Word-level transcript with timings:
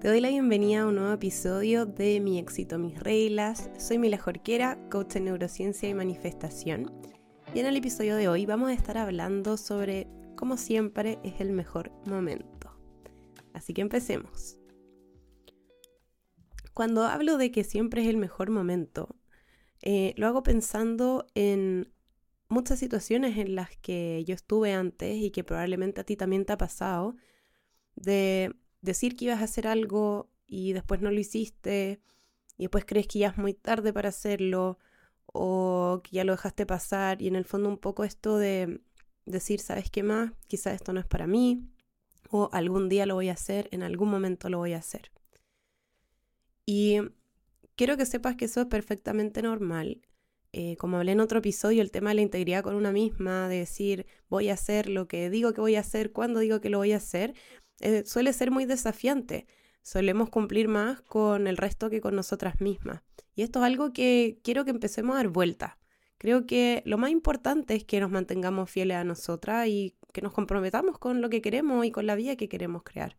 Te 0.00 0.08
doy 0.08 0.20
la 0.20 0.28
bienvenida 0.28 0.82
a 0.82 0.86
un 0.86 0.96
nuevo 0.96 1.14
episodio 1.14 1.86
de 1.86 2.20
Mi 2.20 2.38
éxito, 2.38 2.78
mis 2.78 3.00
reglas. 3.00 3.70
Soy 3.78 3.96
Mila 3.96 4.18
Jorquera, 4.18 4.78
coach 4.90 5.16
en 5.16 5.24
neurociencia 5.24 5.88
y 5.88 5.94
manifestación. 5.94 6.92
Y 7.54 7.60
en 7.60 7.66
el 7.66 7.78
episodio 7.78 8.14
de 8.16 8.28
hoy 8.28 8.44
vamos 8.44 8.68
a 8.68 8.74
estar 8.74 8.98
hablando 8.98 9.56
sobre 9.56 10.06
cómo 10.36 10.58
siempre 10.58 11.18
es 11.24 11.40
el 11.40 11.50
mejor 11.50 11.92
momento. 12.04 12.78
Así 13.54 13.72
que 13.72 13.80
empecemos. 13.80 14.58
Cuando 16.74 17.04
hablo 17.04 17.38
de 17.38 17.50
que 17.50 17.64
siempre 17.64 18.02
es 18.02 18.08
el 18.08 18.18
mejor 18.18 18.50
momento, 18.50 19.16
eh, 19.80 20.12
lo 20.18 20.26
hago 20.26 20.42
pensando 20.42 21.26
en 21.34 21.90
muchas 22.48 22.78
situaciones 22.78 23.38
en 23.38 23.54
las 23.54 23.74
que 23.78 24.22
yo 24.26 24.34
estuve 24.34 24.74
antes 24.74 25.16
y 25.16 25.30
que 25.30 25.42
probablemente 25.42 26.02
a 26.02 26.04
ti 26.04 26.16
también 26.16 26.44
te 26.44 26.52
ha 26.52 26.58
pasado, 26.58 27.16
de 27.94 28.54
decir 28.86 29.16
que 29.16 29.26
ibas 29.26 29.40
a 29.40 29.44
hacer 29.44 29.66
algo 29.66 30.30
y 30.46 30.72
después 30.72 31.02
no 31.02 31.10
lo 31.10 31.20
hiciste 31.20 32.00
y 32.56 32.64
después 32.64 32.84
crees 32.86 33.06
que 33.06 33.18
ya 33.18 33.28
es 33.28 33.36
muy 33.36 33.52
tarde 33.52 33.92
para 33.92 34.08
hacerlo 34.08 34.78
o 35.26 36.00
que 36.02 36.12
ya 36.12 36.24
lo 36.24 36.32
dejaste 36.32 36.64
pasar 36.64 37.20
y 37.20 37.28
en 37.28 37.36
el 37.36 37.44
fondo 37.44 37.68
un 37.68 37.78
poco 37.78 38.04
esto 38.04 38.38
de 38.38 38.80
decir, 39.26 39.60
¿sabes 39.60 39.90
qué 39.90 40.02
más? 40.02 40.32
Quizás 40.46 40.74
esto 40.74 40.92
no 40.92 41.00
es 41.00 41.06
para 41.06 41.26
mí 41.26 41.68
o 42.30 42.48
algún 42.52 42.88
día 42.88 43.06
lo 43.06 43.14
voy 43.14 43.28
a 43.28 43.34
hacer, 43.34 43.68
en 43.72 43.82
algún 43.82 44.08
momento 44.08 44.48
lo 44.48 44.58
voy 44.58 44.72
a 44.72 44.78
hacer. 44.78 45.10
Y 46.64 46.98
quiero 47.76 47.96
que 47.96 48.06
sepas 48.06 48.36
que 48.36 48.46
eso 48.46 48.62
es 48.62 48.66
perfectamente 48.66 49.42
normal. 49.42 50.00
Eh, 50.52 50.76
como 50.78 50.96
hablé 50.96 51.12
en 51.12 51.20
otro 51.20 51.40
episodio, 51.40 51.82
el 51.82 51.90
tema 51.90 52.10
de 52.10 52.16
la 52.16 52.22
integridad 52.22 52.62
con 52.62 52.74
una 52.74 52.90
misma, 52.90 53.48
de 53.48 53.58
decir 53.58 54.06
voy 54.28 54.48
a 54.48 54.54
hacer 54.54 54.88
lo 54.88 55.06
que 55.06 55.28
digo 55.28 55.52
que 55.52 55.60
voy 55.60 55.76
a 55.76 55.80
hacer, 55.80 56.12
cuando 56.12 56.40
digo 56.40 56.60
que 56.60 56.70
lo 56.70 56.78
voy 56.78 56.92
a 56.92 56.96
hacer, 56.96 57.34
eh, 57.80 58.04
suele 58.06 58.32
ser 58.32 58.50
muy 58.50 58.64
desafiante. 58.64 59.46
Solemos 59.82 60.30
cumplir 60.30 60.68
más 60.68 61.00
con 61.02 61.46
el 61.46 61.56
resto 61.56 61.90
que 61.90 62.00
con 62.00 62.16
nosotras 62.16 62.60
mismas. 62.60 63.02
Y 63.34 63.42
esto 63.42 63.60
es 63.60 63.66
algo 63.66 63.92
que 63.92 64.40
quiero 64.42 64.64
que 64.64 64.70
empecemos 64.70 65.14
a 65.14 65.18
dar 65.18 65.28
vuelta. 65.28 65.78
Creo 66.18 66.46
que 66.46 66.82
lo 66.86 66.98
más 66.98 67.10
importante 67.10 67.74
es 67.74 67.84
que 67.84 68.00
nos 68.00 68.10
mantengamos 68.10 68.70
fieles 68.70 68.96
a 68.96 69.04
nosotras 69.04 69.68
y 69.68 69.94
que 70.12 70.22
nos 70.22 70.32
comprometamos 70.32 70.98
con 70.98 71.20
lo 71.20 71.28
que 71.28 71.42
queremos 71.42 71.84
y 71.84 71.90
con 71.90 72.06
la 72.06 72.14
vida 72.14 72.36
que 72.36 72.48
queremos 72.48 72.82
crear. 72.82 73.16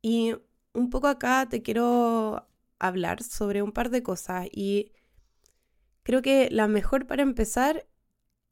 Y 0.00 0.34
un 0.72 0.90
poco 0.90 1.08
acá 1.08 1.46
te 1.50 1.62
quiero 1.62 2.46
hablar 2.78 3.22
sobre 3.22 3.62
un 3.62 3.72
par 3.72 3.90
de 3.90 4.02
cosas 4.02 4.46
y 4.52 4.92
creo 6.02 6.22
que 6.22 6.48
la 6.50 6.68
mejor 6.68 7.06
para 7.06 7.22
empezar 7.22 7.86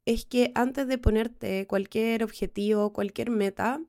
es 0.05 0.25
que 0.25 0.51
antes 0.55 0.87
de 0.87 0.97
ponerte 0.97 1.65
cualquier 1.67 2.23
objetivo, 2.23 2.93
cualquier 2.93 3.31
meta, 3.31 3.81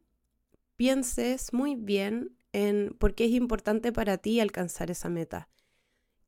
pienses 0.76 1.52
muy 1.52 1.74
bien 1.74 2.36
en 2.52 2.96
por 2.98 3.14
qué 3.14 3.26
es 3.26 3.32
importante 3.32 3.92
para 3.92 4.18
ti 4.18 4.40
alcanzar 4.40 4.90
esa 4.90 5.08
meta. 5.08 5.48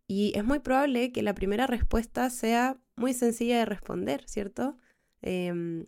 Y 0.06 0.32
es 0.36 0.44
muy 0.44 0.58
probable 0.58 1.12
que 1.12 1.22
la 1.22 1.34
primera 1.34 1.66
respuesta 1.66 2.30
sea 2.30 2.80
muy 2.96 3.12
sencilla 3.14 3.58
de 3.58 3.64
responder, 3.66 4.24
¿cierto? 4.26 4.76
Em, 5.22 5.86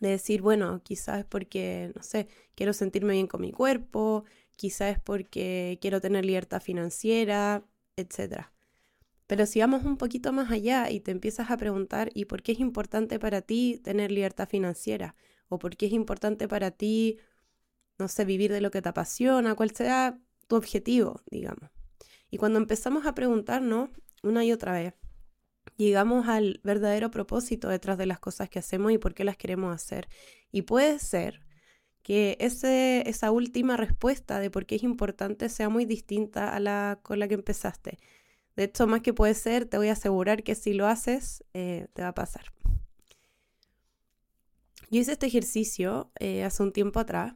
de 0.00 0.10
decir, 0.10 0.42
bueno, 0.42 0.82
quizás 0.82 1.20
es 1.20 1.24
porque, 1.24 1.92
no 1.94 2.02
sé, 2.02 2.28
quiero 2.54 2.72
sentirme 2.72 3.14
bien 3.14 3.26
con 3.26 3.40
mi 3.40 3.52
cuerpo, 3.52 4.24
quizás 4.56 4.96
es 4.96 5.02
porque 5.02 5.78
quiero 5.80 6.00
tener 6.00 6.24
libertad 6.24 6.60
financiera, 6.60 7.64
etc. 7.96 8.50
Pero 9.26 9.46
si 9.46 9.60
vamos 9.60 9.84
un 9.84 9.96
poquito 9.96 10.32
más 10.32 10.50
allá 10.50 10.90
y 10.90 11.00
te 11.00 11.10
empiezas 11.10 11.50
a 11.50 11.56
preguntar, 11.56 12.10
¿y 12.14 12.26
por 12.26 12.42
qué 12.42 12.52
es 12.52 12.60
importante 12.60 13.18
para 13.18 13.40
ti 13.42 13.80
tener 13.82 14.10
libertad 14.10 14.48
financiera? 14.48 15.16
¿O 15.48 15.58
por 15.58 15.76
qué 15.76 15.86
es 15.86 15.92
importante 15.92 16.48
para 16.48 16.70
ti 16.72 17.18
no 17.98 18.08
sé, 18.08 18.24
vivir 18.24 18.52
de 18.52 18.60
lo 18.60 18.70
que 18.70 18.82
te 18.82 18.88
apasiona, 18.88 19.54
cuál 19.54 19.70
sea 19.70 20.18
tu 20.48 20.56
objetivo, 20.56 21.22
digamos. 21.30 21.70
Y 22.30 22.38
cuando 22.38 22.58
empezamos 22.58 23.06
a 23.06 23.14
preguntarnos 23.14 23.90
una 24.22 24.44
y 24.44 24.52
otra 24.52 24.72
vez, 24.72 24.94
llegamos 25.76 26.28
al 26.28 26.60
verdadero 26.64 27.10
propósito 27.10 27.68
detrás 27.68 27.98
de 27.98 28.06
las 28.06 28.18
cosas 28.18 28.48
que 28.48 28.58
hacemos 28.58 28.92
y 28.92 28.98
por 28.98 29.14
qué 29.14 29.24
las 29.24 29.36
queremos 29.36 29.74
hacer. 29.74 30.08
Y 30.50 30.62
puede 30.62 30.98
ser 30.98 31.42
que 32.02 32.36
ese, 32.40 33.08
esa 33.08 33.30
última 33.30 33.76
respuesta 33.76 34.38
de 34.38 34.50
por 34.50 34.66
qué 34.66 34.76
es 34.76 34.82
importante 34.82 35.48
sea 35.48 35.68
muy 35.68 35.86
distinta 35.86 36.54
a 36.54 36.60
la 36.60 37.00
con 37.02 37.18
la 37.18 37.28
que 37.28 37.34
empezaste. 37.34 37.98
De 38.56 38.64
hecho, 38.64 38.86
más 38.86 39.00
que 39.00 39.14
puede 39.14 39.34
ser, 39.34 39.66
te 39.66 39.78
voy 39.78 39.88
a 39.88 39.92
asegurar 39.92 40.42
que 40.42 40.54
si 40.54 40.74
lo 40.74 40.86
haces, 40.86 41.44
eh, 41.54 41.88
te 41.92 42.02
va 42.02 42.08
a 42.08 42.14
pasar. 42.14 42.52
Yo 44.90 45.00
hice 45.00 45.12
este 45.12 45.26
ejercicio 45.26 46.12
eh, 46.20 46.44
hace 46.44 46.62
un 46.62 46.72
tiempo 46.72 47.00
atrás 47.00 47.34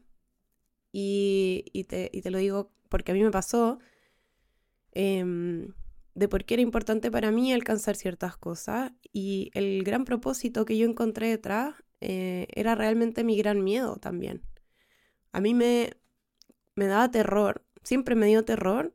y, 0.92 1.84
te, 1.88 2.10
lo 2.30 2.38
digo 2.38 2.72
porque 2.88 3.12
a 3.12 3.14
mí 3.14 3.22
me 3.22 3.30
pasó, 3.30 3.78
em, 4.92 5.74
de 6.14 6.28
por 6.28 6.44
qué 6.44 6.54
era 6.54 6.62
importante 6.62 7.10
para 7.10 7.30
mí 7.30 7.52
alcanzar 7.52 7.96
ciertas 7.96 8.36
cosas. 8.36 8.92
Y 9.12 9.50
el 9.54 9.84
gran 9.84 10.04
propósito 10.04 10.64
que 10.64 10.76
yo 10.76 10.86
encontré 10.86 11.28
detrás 11.28 11.74
eh, 12.00 12.46
era 12.54 12.74
realmente 12.74 13.24
mi 13.24 13.36
gran 13.36 13.62
miedo 13.62 13.96
también. 13.96 14.42
A 15.32 15.40
mí 15.40 15.54
me, 15.54 15.92
me 16.74 16.86
daba 16.86 17.10
terror, 17.10 17.64
siempre 17.82 18.14
me 18.14 18.26
dio 18.26 18.44
terror 18.44 18.94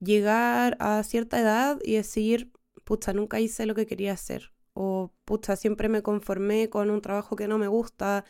llegar 0.00 0.76
a 0.80 1.02
cierta 1.02 1.40
edad 1.40 1.78
y 1.82 1.94
decir, 1.94 2.52
pucha, 2.84 3.12
nunca 3.12 3.40
hice 3.40 3.66
lo 3.66 3.74
que 3.74 3.86
quería 3.86 4.12
hacer. 4.12 4.52
O 4.74 5.14
pucha, 5.24 5.56
siempre 5.56 5.88
me 5.88 6.02
conformé 6.02 6.68
con 6.68 6.90
un 6.90 7.00
trabajo 7.00 7.36
que 7.36 7.48
no 7.48 7.58
me 7.58 7.68
gusta 7.68 8.24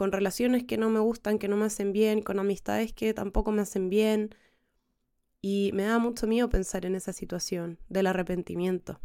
con 0.00 0.12
relaciones 0.12 0.64
que 0.64 0.78
no 0.78 0.88
me 0.88 0.98
gustan, 0.98 1.38
que 1.38 1.46
no 1.46 1.58
me 1.58 1.66
hacen 1.66 1.92
bien, 1.92 2.22
con 2.22 2.38
amistades 2.38 2.94
que 2.94 3.12
tampoco 3.12 3.52
me 3.52 3.60
hacen 3.60 3.90
bien. 3.90 4.34
Y 5.42 5.72
me 5.74 5.82
da 5.82 5.98
mucho 5.98 6.26
miedo 6.26 6.48
pensar 6.48 6.86
en 6.86 6.94
esa 6.94 7.12
situación 7.12 7.78
del 7.90 8.06
arrepentimiento. 8.06 8.98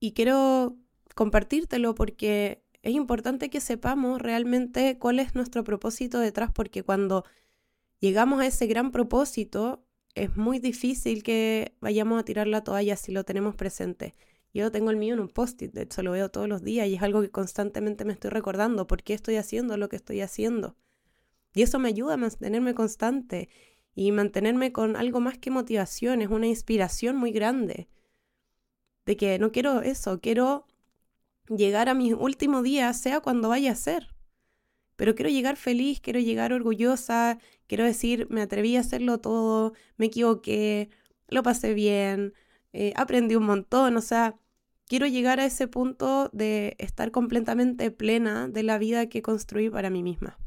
Y 0.00 0.12
quiero 0.12 0.78
compartírtelo 1.14 1.94
porque 1.94 2.64
es 2.80 2.94
importante 2.94 3.50
que 3.50 3.60
sepamos 3.60 4.22
realmente 4.22 4.96
cuál 4.98 5.20
es 5.20 5.34
nuestro 5.34 5.62
propósito 5.62 6.18
detrás, 6.18 6.50
porque 6.50 6.82
cuando 6.82 7.26
llegamos 8.00 8.40
a 8.40 8.46
ese 8.46 8.66
gran 8.66 8.92
propósito, 8.92 9.84
es 10.14 10.38
muy 10.38 10.58
difícil 10.58 11.22
que 11.22 11.74
vayamos 11.82 12.18
a 12.18 12.24
tirar 12.24 12.46
la 12.46 12.64
toalla 12.64 12.96
si 12.96 13.12
lo 13.12 13.24
tenemos 13.24 13.56
presente. 13.56 14.14
Yo 14.56 14.72
tengo 14.72 14.90
el 14.90 14.96
mío 14.96 15.12
en 15.12 15.20
un 15.20 15.28
post-it, 15.28 15.74
de 15.74 15.82
hecho 15.82 16.02
lo 16.02 16.12
veo 16.12 16.30
todos 16.30 16.48
los 16.48 16.62
días 16.62 16.88
y 16.88 16.94
es 16.94 17.02
algo 17.02 17.20
que 17.20 17.30
constantemente 17.30 18.06
me 18.06 18.14
estoy 18.14 18.30
recordando, 18.30 18.86
por 18.86 19.02
qué 19.02 19.12
estoy 19.12 19.36
haciendo 19.36 19.76
lo 19.76 19.90
que 19.90 19.96
estoy 19.96 20.22
haciendo. 20.22 20.76
Y 21.52 21.60
eso 21.60 21.78
me 21.78 21.88
ayuda 21.88 22.14
a 22.14 22.16
mantenerme 22.16 22.72
constante 22.72 23.50
y 23.94 24.12
mantenerme 24.12 24.72
con 24.72 24.96
algo 24.96 25.20
más 25.20 25.36
que 25.36 25.50
motivación, 25.50 26.22
es 26.22 26.30
una 26.30 26.46
inspiración 26.46 27.18
muy 27.18 27.32
grande. 27.32 27.90
De 29.04 29.18
que 29.18 29.38
no 29.38 29.52
quiero 29.52 29.82
eso, 29.82 30.22
quiero 30.22 30.66
llegar 31.54 31.90
a 31.90 31.94
mi 31.94 32.14
último 32.14 32.62
día, 32.62 32.90
sea 32.94 33.20
cuando 33.20 33.50
vaya 33.50 33.72
a 33.72 33.76
ser. 33.76 34.14
Pero 34.96 35.14
quiero 35.14 35.28
llegar 35.28 35.56
feliz, 35.56 36.00
quiero 36.00 36.18
llegar 36.18 36.54
orgullosa, 36.54 37.38
quiero 37.66 37.84
decir, 37.84 38.26
me 38.30 38.40
atreví 38.40 38.78
a 38.78 38.80
hacerlo 38.80 39.18
todo, 39.18 39.74
me 39.98 40.06
equivoqué, 40.06 40.88
lo 41.28 41.42
pasé 41.42 41.74
bien, 41.74 42.32
eh, 42.72 42.94
aprendí 42.96 43.36
un 43.36 43.44
montón, 43.44 43.98
o 43.98 44.00
sea, 44.00 44.38
quiero 44.88 45.06
llegar 45.06 45.40
a 45.40 45.46
ese 45.46 45.68
punto 45.68 46.30
de 46.32 46.76
estar 46.78 47.10
completamente 47.10 47.90
plena 47.90 48.48
de 48.48 48.62
la 48.62 48.78
vida 48.78 49.08
que 49.08 49.22
construí 49.22 49.70
para 49.70 49.90
mí 49.90 50.02
misma. 50.02 50.38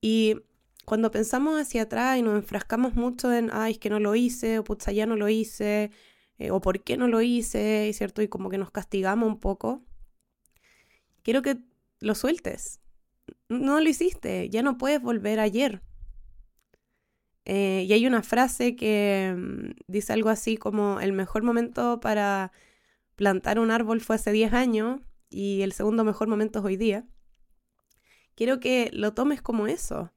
Y 0.00 0.36
cuando 0.84 1.10
pensamos 1.10 1.60
hacia 1.60 1.82
atrás 1.82 2.18
y 2.18 2.22
nos 2.22 2.36
enfrascamos 2.36 2.94
mucho 2.94 3.32
en, 3.32 3.50
ay, 3.52 3.72
es 3.72 3.78
que 3.78 3.90
no 3.90 4.00
lo 4.00 4.14
hice, 4.14 4.58
o 4.58 4.64
putza, 4.64 4.92
ya 4.92 5.06
no 5.06 5.16
lo 5.16 5.28
hice, 5.28 5.90
eh, 6.38 6.50
o 6.50 6.60
por 6.60 6.82
qué 6.82 6.96
no 6.96 7.06
lo 7.06 7.20
hice, 7.20 7.90
cierto, 7.92 8.22
y 8.22 8.28
como 8.28 8.50
que 8.50 8.58
nos 8.58 8.70
castigamos 8.70 9.28
un 9.28 9.38
poco, 9.38 9.82
quiero 11.22 11.42
que 11.42 11.58
lo 12.00 12.14
sueltes. 12.14 12.80
No 13.48 13.80
lo 13.80 13.88
hiciste, 13.88 14.48
ya 14.48 14.62
no 14.62 14.78
puedes 14.78 15.02
volver 15.02 15.38
ayer. 15.38 15.82
Eh, 17.44 17.84
y 17.88 17.92
hay 17.92 18.06
una 18.06 18.22
frase 18.22 18.76
que 18.76 19.34
mm, 19.36 19.70
dice 19.86 20.12
algo 20.12 20.28
así 20.28 20.56
como 20.56 21.00
el 21.00 21.12
mejor 21.12 21.42
momento 21.42 22.00
para 22.00 22.52
plantar 23.20 23.58
un 23.58 23.70
árbol 23.70 24.00
fue 24.00 24.16
hace 24.16 24.32
10 24.32 24.54
años 24.54 25.02
y 25.28 25.60
el 25.60 25.74
segundo 25.74 26.04
mejor 26.04 26.26
momento 26.26 26.60
es 26.60 26.64
hoy 26.64 26.78
día. 26.78 27.06
Quiero 28.34 28.60
que 28.60 28.88
lo 28.94 29.12
tomes 29.12 29.42
como 29.42 29.66
eso. 29.66 30.10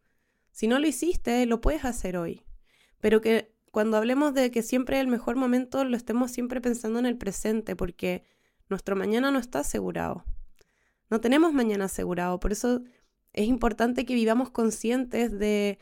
Si 0.54 0.70
no 0.70 0.80
lo 0.80 0.88
hiciste, 0.88 1.46
lo 1.46 1.60
puedes 1.60 1.84
hacer 1.84 2.16
hoy. 2.16 2.46
Pero 3.02 3.20
que 3.20 3.54
cuando 3.72 3.98
hablemos 3.98 4.34
de 4.34 4.52
que 4.52 4.64
siempre 4.64 5.02
el 5.02 5.10
mejor 5.10 5.36
momento, 5.36 5.84
lo 5.84 5.98
estemos 5.98 6.32
siempre 6.32 6.62
pensando 6.62 6.98
en 6.98 7.06
el 7.06 7.18
presente, 7.18 7.76
porque 7.76 8.24
nuestro 8.70 8.96
mañana 8.96 9.32
no 9.32 9.40
está 9.40 9.60
asegurado. 9.60 10.24
No 11.10 11.20
tenemos 11.20 11.52
mañana 11.52 11.86
asegurado. 11.86 12.40
Por 12.40 12.54
eso 12.54 12.84
es 13.34 13.50
importante 13.50 14.06
que 14.06 14.16
vivamos 14.16 14.50
conscientes 14.50 15.38
de 15.38 15.78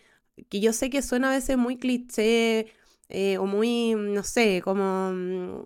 que 0.49 0.59
yo 0.59 0.73
sé 0.73 0.89
que 0.89 1.03
suena 1.03 1.29
a 1.29 1.35
veces 1.35 1.55
muy 1.55 1.77
cliché 1.77 2.73
eh, 3.09 3.37
o 3.37 3.45
muy, 3.45 3.93
no 3.93 4.23
sé, 4.23 4.63
como 4.63 5.11
mm, 5.13 5.65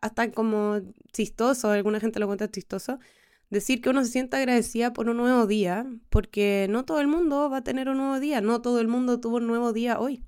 hasta 0.00 0.30
como 0.32 0.80
chistoso, 1.12 1.70
alguna 1.70 2.00
gente 2.00 2.20
lo 2.20 2.26
cuenta 2.26 2.50
chistoso, 2.50 2.98
decir 3.50 3.80
que 3.80 3.90
uno 3.90 4.04
se 4.04 4.10
sienta 4.10 4.38
agradecida 4.38 4.92
por 4.92 5.08
un 5.08 5.16
nuevo 5.18 5.46
día, 5.46 5.86
porque 6.10 6.66
no 6.70 6.84
todo 6.84 7.00
el 7.00 7.06
mundo 7.06 7.48
va 7.50 7.58
a 7.58 7.64
tener 7.64 7.88
un 7.88 7.98
nuevo 7.98 8.20
día, 8.20 8.40
no 8.40 8.62
todo 8.62 8.80
el 8.80 8.88
mundo 8.88 9.20
tuvo 9.20 9.36
un 9.36 9.46
nuevo 9.46 9.72
día 9.72 9.98
hoy. 10.00 10.24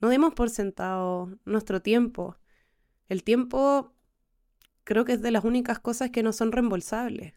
No 0.00 0.08
demos 0.08 0.34
por 0.34 0.50
sentado 0.50 1.38
nuestro 1.44 1.82
tiempo. 1.82 2.36
El 3.08 3.22
tiempo 3.22 3.92
creo 4.84 5.04
que 5.04 5.12
es 5.12 5.22
de 5.22 5.30
las 5.30 5.44
únicas 5.44 5.78
cosas 5.78 6.10
que 6.10 6.22
no 6.22 6.32
son 6.32 6.52
reembolsables. 6.52 7.34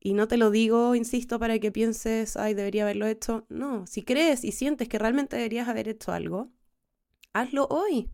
Y 0.00 0.12
no 0.12 0.28
te 0.28 0.36
lo 0.36 0.50
digo, 0.50 0.94
insisto, 0.94 1.38
para 1.38 1.58
que 1.58 1.72
pienses, 1.72 2.36
ay, 2.36 2.54
debería 2.54 2.84
haberlo 2.84 3.06
hecho. 3.06 3.46
No, 3.48 3.86
si 3.86 4.02
crees 4.02 4.44
y 4.44 4.52
sientes 4.52 4.88
que 4.88 4.98
realmente 4.98 5.36
deberías 5.36 5.68
haber 5.68 5.88
hecho 5.88 6.12
algo, 6.12 6.52
hazlo 7.32 7.66
hoy. 7.68 8.10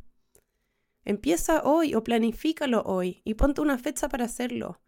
Empieza 1.04 1.62
hoy 1.64 1.94
o 1.94 2.02
planifícalo 2.02 2.82
hoy 2.82 3.20
y 3.24 3.34
ponte 3.34 3.60
una 3.60 3.78
fecha 3.78 4.08
para 4.08 4.24
hacerlo. 4.24 4.80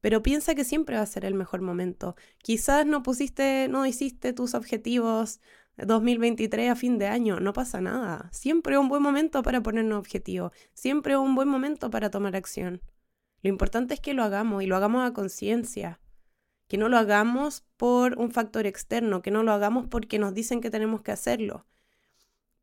Pero 0.00 0.22
piensa 0.22 0.54
que 0.54 0.64
siempre 0.64 0.96
va 0.96 1.02
a 1.02 1.06
ser 1.06 1.24
el 1.24 1.34
mejor 1.34 1.62
momento. 1.62 2.16
Quizás 2.42 2.86
no 2.86 3.02
pusiste, 3.02 3.66
no 3.68 3.86
hiciste 3.86 4.32
tus 4.32 4.54
objetivos 4.54 5.40
2023 5.76 6.70
a 6.70 6.76
fin 6.76 6.98
de 6.98 7.06
año, 7.06 7.40
no 7.40 7.52
pasa 7.52 7.80
nada. 7.80 8.28
Siempre 8.32 8.74
es 8.74 8.80
un 8.80 8.88
buen 8.88 9.02
momento 9.02 9.42
para 9.42 9.62
poner 9.62 9.84
un 9.84 9.92
objetivo. 9.92 10.52
Siempre 10.74 11.14
es 11.14 11.18
un 11.18 11.34
buen 11.34 11.48
momento 11.48 11.90
para 11.90 12.10
tomar 12.10 12.36
acción. 12.36 12.82
Lo 13.42 13.48
importante 13.48 13.94
es 13.94 14.00
que 14.00 14.14
lo 14.14 14.24
hagamos 14.24 14.62
y 14.62 14.66
lo 14.66 14.76
hagamos 14.76 15.08
a 15.08 15.14
conciencia. 15.14 16.00
Que 16.68 16.76
no 16.76 16.88
lo 16.88 16.98
hagamos 16.98 17.64
por 17.76 18.18
un 18.18 18.30
factor 18.30 18.66
externo, 18.66 19.22
que 19.22 19.30
no 19.30 19.42
lo 19.42 19.52
hagamos 19.52 19.86
porque 19.86 20.18
nos 20.18 20.34
dicen 20.34 20.60
que 20.60 20.70
tenemos 20.70 21.00
que 21.00 21.12
hacerlo 21.12 21.64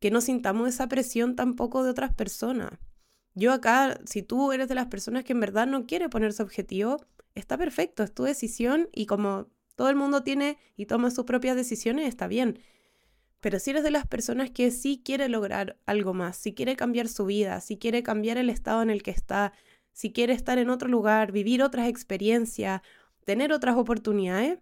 que 0.00 0.10
no 0.10 0.20
sintamos 0.20 0.68
esa 0.68 0.88
presión 0.88 1.36
tampoco 1.36 1.82
de 1.82 1.90
otras 1.90 2.14
personas. 2.14 2.70
Yo 3.34 3.52
acá, 3.52 4.00
si 4.06 4.22
tú 4.22 4.52
eres 4.52 4.68
de 4.68 4.74
las 4.74 4.86
personas 4.86 5.24
que 5.24 5.32
en 5.32 5.40
verdad 5.40 5.66
no 5.66 5.86
quiere 5.86 6.08
ponerse 6.08 6.42
objetivo, 6.42 7.04
está 7.34 7.58
perfecto, 7.58 8.02
es 8.02 8.12
tu 8.14 8.24
decisión 8.24 8.88
y 8.92 9.06
como 9.06 9.48
todo 9.74 9.90
el 9.90 9.96
mundo 9.96 10.22
tiene 10.22 10.58
y 10.76 10.86
toma 10.86 11.10
sus 11.10 11.24
propias 11.24 11.54
decisiones, 11.54 12.08
está 12.08 12.28
bien. 12.28 12.58
Pero 13.40 13.58
si 13.58 13.70
eres 13.70 13.84
de 13.84 13.90
las 13.90 14.06
personas 14.06 14.50
que 14.50 14.70
sí 14.70 15.02
quiere 15.04 15.28
lograr 15.28 15.78
algo 15.84 16.14
más, 16.14 16.36
si 16.38 16.54
quiere 16.54 16.76
cambiar 16.76 17.08
su 17.08 17.26
vida, 17.26 17.60
si 17.60 17.76
quiere 17.76 18.02
cambiar 18.02 18.38
el 18.38 18.48
estado 18.48 18.82
en 18.82 18.90
el 18.90 19.02
que 19.02 19.10
está, 19.10 19.52
si 19.92 20.12
quiere 20.12 20.32
estar 20.32 20.58
en 20.58 20.70
otro 20.70 20.88
lugar, 20.88 21.30
vivir 21.30 21.62
otras 21.62 21.88
experiencias, 21.88 22.80
tener 23.24 23.52
otras 23.52 23.76
oportunidades, 23.76 24.58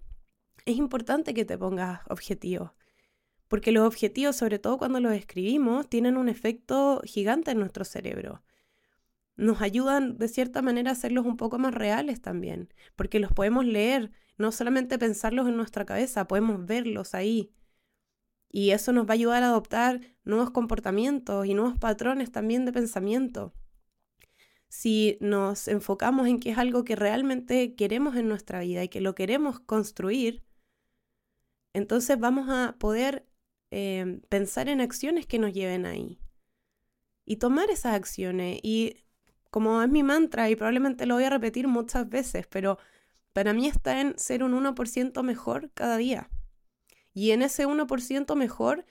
es 0.66 0.76
importante 0.76 1.32
que 1.32 1.44
te 1.44 1.56
pongas 1.56 2.00
objetivos 2.08 2.72
porque 3.48 3.72
los 3.72 3.86
objetivos, 3.86 4.36
sobre 4.36 4.58
todo 4.58 4.78
cuando 4.78 5.00
los 5.00 5.12
escribimos, 5.12 5.88
tienen 5.88 6.16
un 6.16 6.28
efecto 6.28 7.02
gigante 7.04 7.50
en 7.50 7.58
nuestro 7.58 7.84
cerebro. 7.84 8.42
Nos 9.36 9.60
ayudan 9.60 10.16
de 10.18 10.28
cierta 10.28 10.62
manera 10.62 10.90
a 10.90 10.92
hacerlos 10.92 11.26
un 11.26 11.36
poco 11.36 11.58
más 11.58 11.74
reales 11.74 12.22
también, 12.22 12.72
porque 12.96 13.18
los 13.18 13.32
podemos 13.32 13.64
leer, 13.64 14.12
no 14.38 14.52
solamente 14.52 14.98
pensarlos 14.98 15.48
en 15.48 15.56
nuestra 15.56 15.84
cabeza, 15.84 16.26
podemos 16.26 16.64
verlos 16.64 17.14
ahí. 17.14 17.52
Y 18.50 18.70
eso 18.70 18.92
nos 18.92 19.06
va 19.06 19.10
a 19.10 19.14
ayudar 19.14 19.42
a 19.42 19.48
adoptar 19.48 20.00
nuevos 20.24 20.50
comportamientos 20.50 21.46
y 21.46 21.54
nuevos 21.54 21.76
patrones 21.78 22.30
también 22.30 22.64
de 22.64 22.72
pensamiento. 22.72 23.52
Si 24.68 25.18
nos 25.20 25.68
enfocamos 25.68 26.28
en 26.28 26.40
que 26.40 26.50
es 26.50 26.58
algo 26.58 26.84
que 26.84 26.96
realmente 26.96 27.74
queremos 27.74 28.16
en 28.16 28.28
nuestra 28.28 28.60
vida 28.60 28.84
y 28.84 28.88
que 28.88 29.00
lo 29.00 29.14
queremos 29.14 29.60
construir, 29.60 30.44
entonces 31.72 32.18
vamos 32.18 32.48
a 32.48 32.76
poder 32.78 33.26
Em, 33.70 34.20
pensar 34.28 34.68
en 34.68 34.80
acciones 34.80 35.26
que 35.26 35.38
nos 35.38 35.52
lleven 35.52 35.86
ahí. 35.86 36.20
Y 37.24 37.36
tomar 37.36 37.70
esas 37.70 37.94
acciones. 37.94 38.60
Y 38.62 39.04
como 39.50 39.82
es 39.82 39.88
mi 39.88 40.02
mantra, 40.02 40.50
y 40.50 40.56
probablemente 40.56 41.06
lo 41.06 41.14
voy 41.14 41.24
a 41.24 41.30
repetir 41.30 41.68
muchas 41.68 42.08
veces, 42.08 42.46
pero 42.46 42.78
para 43.32 43.52
mí 43.52 43.66
está 43.66 44.00
en 44.00 44.18
ser 44.18 44.42
un 44.44 44.54
1% 44.54 45.22
mejor 45.22 45.70
cada 45.74 45.96
día. 45.96 46.30
Y 47.12 47.30
en 47.30 47.42
ese 47.42 47.66
1% 47.66 48.36
mejor, 48.36 48.84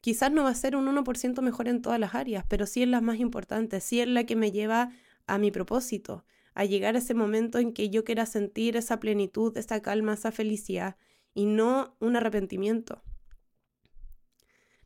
quizás 0.00 0.32
no 0.32 0.44
va 0.44 0.50
a 0.50 0.54
ser 0.54 0.76
un 0.76 0.88
1% 0.88 1.42
mejor 1.42 1.68
en 1.68 1.82
todas 1.82 2.00
las 2.00 2.14
áreas, 2.14 2.44
pero 2.48 2.66
sí 2.66 2.82
en 2.82 2.90
las 2.90 3.02
más 3.02 3.18
importantes, 3.18 3.84
sí 3.84 4.00
es 4.00 4.08
la 4.08 4.24
que 4.24 4.36
me 4.36 4.52
lleva 4.52 4.90
a 5.26 5.38
mi 5.38 5.50
propósito, 5.50 6.24
a 6.54 6.64
llegar 6.64 6.96
a 6.96 6.98
ese 6.98 7.14
momento 7.14 7.58
en 7.58 7.72
que 7.72 7.90
yo 7.90 8.04
quiera 8.04 8.26
sentir 8.26 8.76
esa 8.76 9.00
plenitud, 9.00 9.56
esa 9.56 9.80
calma, 9.80 10.14
esa 10.14 10.32
felicidad, 10.32 10.96
y 11.34 11.46
no 11.46 11.96
un 12.00 12.16
arrepentimiento. 12.16 13.02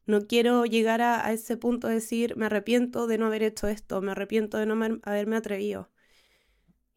No 0.06 0.26
quiero 0.26 0.64
llegar 0.64 1.00
a, 1.00 1.32
ese 1.32 1.56
punto 1.56 1.88
de 1.88 1.94
decir, 1.94 2.36
me 2.36 2.46
arrepiento 2.46 3.06
de 3.06 3.18
no 3.18 3.26
haber 3.26 3.42
hecho 3.42 3.68
esto, 3.68 4.00
me 4.00 4.12
arrepiento 4.12 4.58
de 4.58 4.66
no 4.66 5.00
haberme 5.04 5.36
atrevido. 5.36 5.90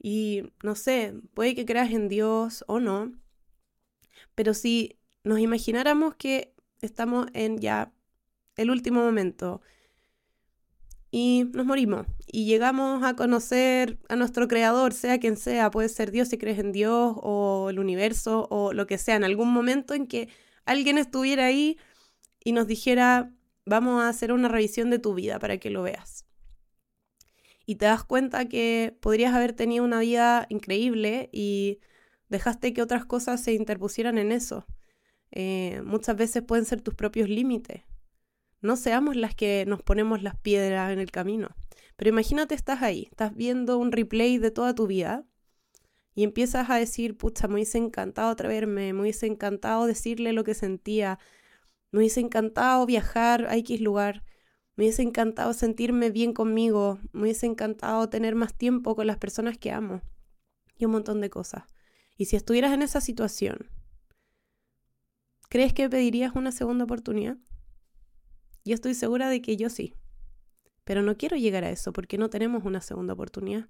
Y 0.01 0.43
no 0.63 0.75
sé, 0.75 1.13
puede 1.33 1.55
que 1.55 1.65
creas 1.65 1.91
en 1.91 2.07
Dios 2.09 2.63
o 2.67 2.79
no, 2.79 3.13
pero 4.35 4.53
si 4.53 4.99
nos 5.23 5.39
imagináramos 5.39 6.15
que 6.15 6.53
estamos 6.81 7.27
en 7.33 7.59
ya 7.59 7.91
el 8.55 8.69
último 8.69 9.01
momento 9.03 9.61
y 11.11 11.45
nos 11.53 11.65
morimos 11.65 12.05
y 12.27 12.45
llegamos 12.45 13.03
a 13.03 13.15
conocer 13.15 13.97
a 14.09 14.15
nuestro 14.15 14.47
creador, 14.47 14.93
sea 14.93 15.19
quien 15.19 15.37
sea, 15.37 15.71
puede 15.71 15.89
ser 15.89 16.11
Dios 16.11 16.27
si 16.29 16.37
crees 16.37 16.59
en 16.59 16.71
Dios 16.71 17.15
o 17.17 17.69
el 17.69 17.79
universo 17.79 18.47
o 18.49 18.73
lo 18.73 18.85
que 18.87 18.97
sea, 18.97 19.15
en 19.15 19.23
algún 19.23 19.51
momento 19.51 19.93
en 19.93 20.07
que 20.07 20.29
alguien 20.65 20.97
estuviera 20.97 21.45
ahí 21.45 21.77
y 22.45 22.51
nos 22.53 22.67
dijera, 22.67 23.33
vamos 23.65 24.01
a 24.01 24.07
hacer 24.07 24.31
una 24.31 24.47
revisión 24.47 24.91
de 24.91 24.99
tu 24.99 25.15
vida 25.15 25.39
para 25.39 25.57
que 25.57 25.71
lo 25.71 25.81
veas. 25.81 26.25
Y 27.65 27.75
te 27.75 27.85
das 27.85 28.03
cuenta 28.03 28.47
que 28.47 28.95
podrías 29.01 29.33
haber 29.33 29.53
tenido 29.53 29.83
una 29.83 29.99
vida 29.99 30.45
increíble 30.49 31.29
y 31.33 31.79
dejaste 32.29 32.71
que 32.73 32.83
otras 32.83 33.03
cosas 33.03 33.41
se 33.41 33.53
interpusieran 33.53 34.19
en 34.19 34.31
eso. 34.31 34.67
Eh, 35.31 35.81
muchas 35.83 36.15
veces 36.15 36.43
pueden 36.43 36.65
ser 36.65 36.81
tus 36.81 36.93
propios 36.93 37.27
límites. 37.29 37.81
No 38.61 38.75
seamos 38.75 39.15
las 39.15 39.33
que 39.33 39.65
nos 39.67 39.81
ponemos 39.81 40.21
las 40.21 40.37
piedras 40.37 40.93
en 40.93 40.99
el 40.99 41.09
camino. 41.09 41.49
Pero 41.95 42.09
imagínate, 42.09 42.53
estás 42.53 42.83
ahí, 42.83 43.07
estás 43.09 43.35
viendo 43.35 43.79
un 43.79 43.91
replay 43.91 44.37
de 44.37 44.51
toda 44.51 44.75
tu 44.75 44.85
vida 44.85 45.25
y 46.13 46.23
empiezas 46.23 46.69
a 46.69 46.75
decir, 46.75 47.17
pucha, 47.17 47.47
me 47.47 47.55
hubiese 47.55 47.79
encantado 47.79 48.29
atreverme, 48.29 48.93
me 48.93 49.01
hubiese 49.01 49.25
encantado 49.25 49.87
decirle 49.87 50.31
lo 50.31 50.43
que 50.43 50.53
sentía, 50.53 51.17
me 51.95 51.99
hubiese 51.99 52.19
encantado 52.19 52.85
viajar 52.85 53.45
a 53.45 53.55
X 53.55 53.79
lugar. 53.79 54.25
Me 54.75 54.83
hubiese 54.83 55.01
encantado 55.01 55.53
sentirme 55.53 56.09
bien 56.09 56.33
conmigo. 56.33 56.99
Me 57.13 57.21
hubiese 57.21 57.45
encantado 57.45 58.09
tener 58.09 58.35
más 58.35 58.53
tiempo 58.53 58.97
con 58.97 59.07
las 59.07 59.17
personas 59.17 59.57
que 59.57 59.71
amo. 59.71 60.01
Y 60.77 60.83
un 60.83 60.91
montón 60.91 61.21
de 61.21 61.29
cosas. 61.29 61.63
Y 62.17 62.25
si 62.25 62.35
estuvieras 62.35 62.73
en 62.73 62.81
esa 62.81 62.99
situación, 62.99 63.69
¿crees 65.47 65.71
que 65.71 65.89
pedirías 65.89 66.35
una 66.35 66.51
segunda 66.51 66.83
oportunidad? 66.83 67.37
Yo 68.65 68.73
estoy 68.73 68.93
segura 68.93 69.29
de 69.29 69.41
que 69.41 69.55
yo 69.55 69.69
sí. 69.69 69.95
Pero 70.83 71.01
no 71.01 71.15
quiero 71.15 71.37
llegar 71.37 71.63
a 71.63 71.69
eso 71.69 71.93
porque 71.93 72.17
no 72.17 72.29
tenemos 72.29 72.65
una 72.65 72.81
segunda 72.81 73.13
oportunidad. 73.13 73.69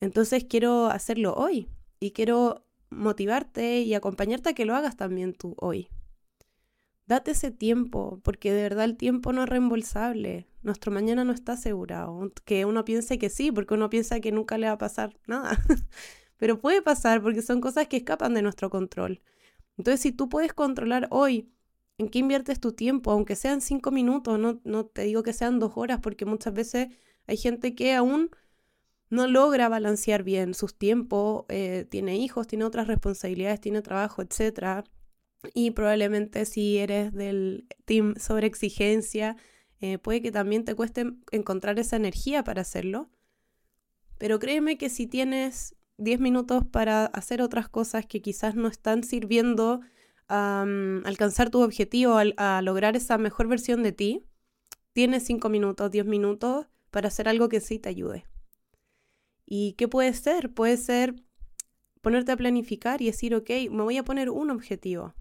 Entonces 0.00 0.46
quiero 0.48 0.86
hacerlo 0.86 1.34
hoy 1.34 1.68
y 2.00 2.12
quiero 2.12 2.66
motivarte 2.88 3.80
y 3.80 3.92
acompañarte 3.92 4.48
a 4.48 4.54
que 4.54 4.64
lo 4.64 4.74
hagas 4.74 4.96
también 4.96 5.34
tú 5.34 5.54
hoy. 5.58 5.90
Date 7.06 7.30
ese 7.30 7.52
tiempo, 7.52 8.20
porque 8.24 8.52
de 8.52 8.62
verdad 8.62 8.84
el 8.84 8.96
tiempo 8.96 9.32
no 9.32 9.44
es 9.44 9.48
reembolsable. 9.48 10.48
Nuestro 10.62 10.90
mañana 10.90 11.24
no 11.24 11.32
está 11.32 11.52
asegurado. 11.52 12.32
Que 12.44 12.64
uno 12.64 12.84
piense 12.84 13.18
que 13.18 13.30
sí, 13.30 13.52
porque 13.52 13.74
uno 13.74 13.88
piensa 13.88 14.18
que 14.20 14.32
nunca 14.32 14.58
le 14.58 14.66
va 14.66 14.72
a 14.72 14.78
pasar 14.78 15.16
nada. 15.26 15.56
Pero 16.36 16.58
puede 16.60 16.82
pasar 16.82 17.22
porque 17.22 17.42
son 17.42 17.60
cosas 17.60 17.86
que 17.86 17.96
escapan 17.98 18.34
de 18.34 18.42
nuestro 18.42 18.70
control. 18.70 19.22
Entonces, 19.78 20.00
si 20.00 20.10
tú 20.10 20.28
puedes 20.28 20.52
controlar 20.52 21.06
hoy 21.10 21.48
en 21.98 22.08
qué 22.08 22.18
inviertes 22.18 22.60
tu 22.60 22.72
tiempo, 22.72 23.12
aunque 23.12 23.36
sean 23.36 23.60
cinco 23.60 23.92
minutos, 23.92 24.38
no, 24.38 24.60
no 24.64 24.86
te 24.86 25.02
digo 25.02 25.22
que 25.22 25.32
sean 25.32 25.60
dos 25.60 25.72
horas, 25.76 26.00
porque 26.02 26.24
muchas 26.24 26.54
veces 26.54 26.88
hay 27.28 27.36
gente 27.36 27.74
que 27.76 27.94
aún 27.94 28.30
no 29.10 29.28
logra 29.28 29.68
balancear 29.68 30.24
bien 30.24 30.54
sus 30.54 30.76
tiempos, 30.76 31.44
eh, 31.48 31.86
tiene 31.88 32.16
hijos, 32.16 32.48
tiene 32.48 32.64
otras 32.64 32.88
responsabilidades, 32.88 33.60
tiene 33.60 33.80
trabajo, 33.82 34.22
etcétera 34.22 34.84
y 35.54 35.70
probablemente 35.72 36.44
si 36.44 36.78
eres 36.78 37.12
del 37.12 37.66
team 37.84 38.14
sobre 38.16 38.46
exigencia, 38.46 39.36
eh, 39.80 39.98
puede 39.98 40.22
que 40.22 40.32
también 40.32 40.64
te 40.64 40.74
cueste 40.74 41.12
encontrar 41.30 41.78
esa 41.78 41.96
energía 41.96 42.44
para 42.44 42.62
hacerlo. 42.62 43.10
Pero 44.18 44.38
créeme 44.38 44.78
que 44.78 44.88
si 44.88 45.06
tienes 45.06 45.76
10 45.98 46.20
minutos 46.20 46.64
para 46.64 47.06
hacer 47.06 47.42
otras 47.42 47.68
cosas 47.68 48.06
que 48.06 48.22
quizás 48.22 48.54
no 48.54 48.68
están 48.68 49.04
sirviendo 49.04 49.80
a 50.28 50.66
alcanzar 51.04 51.50
tu 51.50 51.62
objetivo, 51.62 52.14
a, 52.18 52.58
a 52.58 52.62
lograr 52.62 52.96
esa 52.96 53.18
mejor 53.18 53.48
versión 53.48 53.82
de 53.82 53.92
ti, 53.92 54.26
tienes 54.92 55.24
5 55.24 55.48
minutos, 55.48 55.90
10 55.90 56.06
minutos 56.06 56.66
para 56.90 57.08
hacer 57.08 57.28
algo 57.28 57.48
que 57.48 57.60
sí 57.60 57.78
te 57.78 57.90
ayude. 57.90 58.26
¿Y 59.44 59.74
qué 59.74 59.86
puede 59.86 60.12
ser? 60.14 60.52
Puede 60.52 60.76
ser 60.76 61.14
ponerte 62.00 62.32
a 62.32 62.36
planificar 62.36 63.02
y 63.02 63.06
decir, 63.06 63.34
ok, 63.34 63.50
me 63.70 63.82
voy 63.82 63.96
a 63.98 64.04
poner 64.04 64.30
un 64.30 64.50
objetivo. 64.50 65.14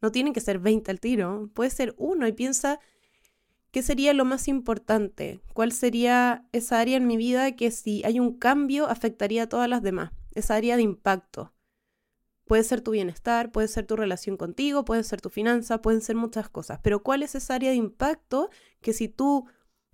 No 0.00 0.10
tienen 0.12 0.32
que 0.32 0.40
ser 0.40 0.58
20 0.58 0.90
al 0.90 1.00
tiro, 1.00 1.50
puede 1.54 1.70
ser 1.70 1.94
uno 1.98 2.26
y 2.26 2.32
piensa 2.32 2.80
qué 3.70 3.82
sería 3.82 4.12
lo 4.14 4.24
más 4.24 4.48
importante, 4.48 5.40
cuál 5.54 5.72
sería 5.72 6.46
esa 6.52 6.80
área 6.80 6.96
en 6.96 7.06
mi 7.06 7.16
vida 7.16 7.54
que 7.54 7.70
si 7.70 8.02
hay 8.04 8.18
un 8.18 8.38
cambio 8.38 8.86
afectaría 8.88 9.44
a 9.44 9.48
todas 9.48 9.68
las 9.68 9.82
demás. 9.82 10.12
esa 10.34 10.54
área 10.54 10.76
de 10.76 10.82
impacto. 10.82 11.52
Puede 12.46 12.62
ser 12.62 12.80
tu 12.80 12.92
bienestar, 12.92 13.50
puede 13.50 13.68
ser 13.68 13.86
tu 13.86 13.96
relación 13.96 14.36
contigo, 14.36 14.84
puede 14.84 15.02
ser 15.02 15.20
tu 15.20 15.28
finanza, 15.28 15.82
pueden 15.82 16.00
ser 16.00 16.16
muchas 16.16 16.48
cosas. 16.48 16.78
Pero 16.82 17.02
¿cuál 17.02 17.22
es 17.22 17.34
esa 17.34 17.54
área 17.54 17.70
de 17.70 17.76
impacto 17.76 18.48
que 18.80 18.92
si 18.92 19.08
tú 19.08 19.46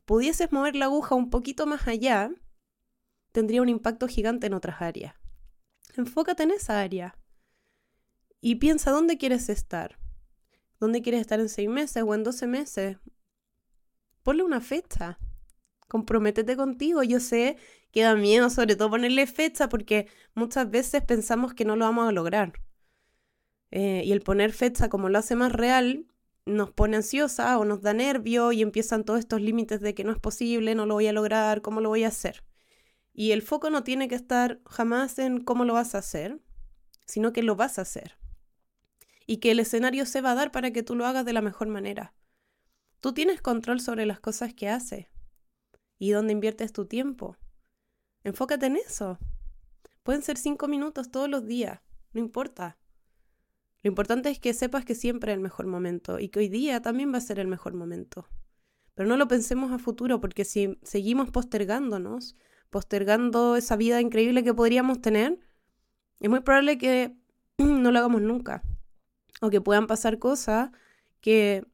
pudieses 0.05 0.53
mover 0.53 0.77
la 0.77 0.87
aguja 0.87 1.15
un 1.15 1.31
poquito 1.31 1.67
más 1.67 1.89
allá, 1.89 2.31
tendría 3.33 3.63
un 3.63 3.69
impacto 3.71 4.09
gigante 4.09 4.47
en 4.47 4.55
otras 4.55 4.81
áreas? 4.83 5.15
Enfócate 5.97 6.43
en 6.43 6.51
esa 6.51 6.81
área 6.81 7.17
y 8.41 8.57
piensa 8.57 8.91
dónde 8.91 9.19
quieres 9.19 9.49
estar. 9.49 9.99
¿Dónde 10.79 11.03
quieres 11.03 11.23
estar 11.23 11.41
en 11.41 11.49
seis 11.49 11.69
meses 11.69 12.03
o 12.07 12.15
en 12.15 12.23
doce 12.23 12.47
meses? 12.47 12.99
Ponle 14.23 14.43
una 14.43 14.61
fecha. 14.61 15.19
Comprométete 15.89 16.57
contigo. 16.57 17.03
Yo 17.03 17.21
sé 17.21 17.57
que 17.93 18.03
da 18.03 18.15
miedo, 18.15 18.51
sobre 18.51 18.77
todo 18.77 18.91
ponerle 18.91 19.27
fecha, 19.27 19.69
porque 19.69 20.09
muchas 20.35 20.71
veces 20.71 21.03
pensamos 21.03 21.55
que 21.55 21.65
no 21.65 21.77
lo 21.77 21.87
vamos 21.87 22.09
a 22.09 22.13
lograr. 22.13 22.53
Eh, 23.71 24.03
y 24.05 24.13
el 24.13 24.21
poner 24.21 24.53
fecha, 24.53 24.89
como 24.89 25.09
lo 25.09 25.19
hace 25.19 25.35
más 25.35 25.53
real, 25.53 26.07
nos 26.45 26.71
pone 26.71 26.97
ansiosa 26.97 27.59
o 27.59 27.65
nos 27.65 27.83
da 27.83 27.93
nervio 27.93 28.53
y 28.53 28.63
empiezan 28.63 29.05
todos 29.05 29.19
estos 29.19 29.41
límites 29.41 29.81
de 29.81 29.95
que 29.95 30.05
no 30.05 30.13
es 30.13 30.19
posible, 30.19 30.75
no 30.75 30.87
lo 30.87 30.95
voy 30.95 31.07
a 31.09 31.13
lograr, 31.13 31.63
cómo 31.63 31.81
lo 31.81 31.89
voy 31.89 32.05
a 32.05 32.09
hacer. 32.09 32.45
Y 33.13 33.33
el 33.33 33.43
foco 33.43 33.71
no 33.71 33.83
tiene 33.83 34.09
que 34.09 34.15
estar 34.15 34.61
jamás 34.67 35.19
en 35.19 35.43
cómo 35.43 35.65
lo 35.65 35.73
vas 35.73 35.95
a 35.95 35.99
hacer, 35.99 36.39
sino 37.07 37.33
que 37.33 37.43
lo 37.43 37.57
vas 37.57 37.79
a 37.79 37.83
hacer. 37.83 38.17
Y 39.27 39.39
que 39.39 39.51
el 39.51 39.61
escenario 39.61 40.07
se 40.07 40.21
va 40.21 40.33
a 40.33 40.35
dar 40.37 40.53
para 40.53 40.71
que 40.71 40.83
tú 40.83 40.95
lo 40.95 41.05
hagas 41.05 41.25
de 41.25 41.33
la 41.33 41.43
mejor 41.43 41.69
manera. 41.69 42.15
Tú 43.01 43.13
tienes 43.13 43.43
control 43.43 43.81
sobre 43.81 44.07
las 44.07 44.21
cosas 44.21 44.55
que 44.55 44.69
haces 44.69 45.07
y 45.99 46.11
dónde 46.11 46.33
inviertes 46.33 46.73
tu 46.73 46.87
tiempo. 46.87 47.37
Enfócate 48.25 48.67
en 48.67 48.77
eso. 48.77 49.19
Pueden 50.03 50.23
ser 50.23 50.39
cinco 50.39 50.69
minutos 50.69 51.11
todos 51.11 51.29
los 51.29 51.45
días, 51.47 51.81
no 52.13 52.21
importa. 52.21 52.79
Lo 53.83 53.89
importante 53.89 54.31
es 54.31 54.39
que 54.39 54.55
sepas 54.55 54.85
que 54.85 54.95
siempre 54.95 55.33
es 55.33 55.37
el 55.37 55.43
mejor 55.43 55.67
momento 55.67 56.19
y 56.19 56.29
que 56.29 56.41
hoy 56.41 56.49
día 56.49 56.81
también 56.83 57.13
va 57.13 57.19
a 57.19 57.21
ser 57.21 57.39
el 57.39 57.47
mejor 57.47 57.75
momento. 57.75 58.29
Pero 58.95 59.09
no 59.09 59.17
lo 59.17 59.29
pensemos 59.29 59.73
a 59.73 59.79
futuro 59.79 60.21
porque 60.21 60.45
si 60.45 60.79
seguimos 60.83 61.31
postergándonos, 61.31 62.35
postergando 62.71 63.57
esa 63.57 63.77
vida 63.77 64.01
increíble 64.01 64.43
que 64.43 64.55
podríamos 64.55 65.01
tener, 65.01 65.39
es 66.19 66.31
muy 66.31 66.41
probable 66.41 66.79
que 66.79 67.17
no 67.59 67.93
lo 67.93 67.99
hagamos 67.99 68.23
nunca. 68.23 68.63
O 69.41 69.51
que 69.51 69.61
puedan 69.61 69.87
pasar 69.87 70.19
cosas 70.19 70.71
que, 71.21 71.65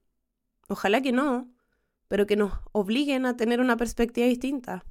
ojalá 0.68 1.00
que 1.00 1.12
no, 1.12 1.50
pero 2.08 2.26
que 2.26 2.36
nos 2.36 2.52
obliguen 2.72 3.26
a 3.26 3.36
tener 3.36 3.60
una 3.60 3.76
perspectiva 3.76 4.26
distinta 4.26 4.84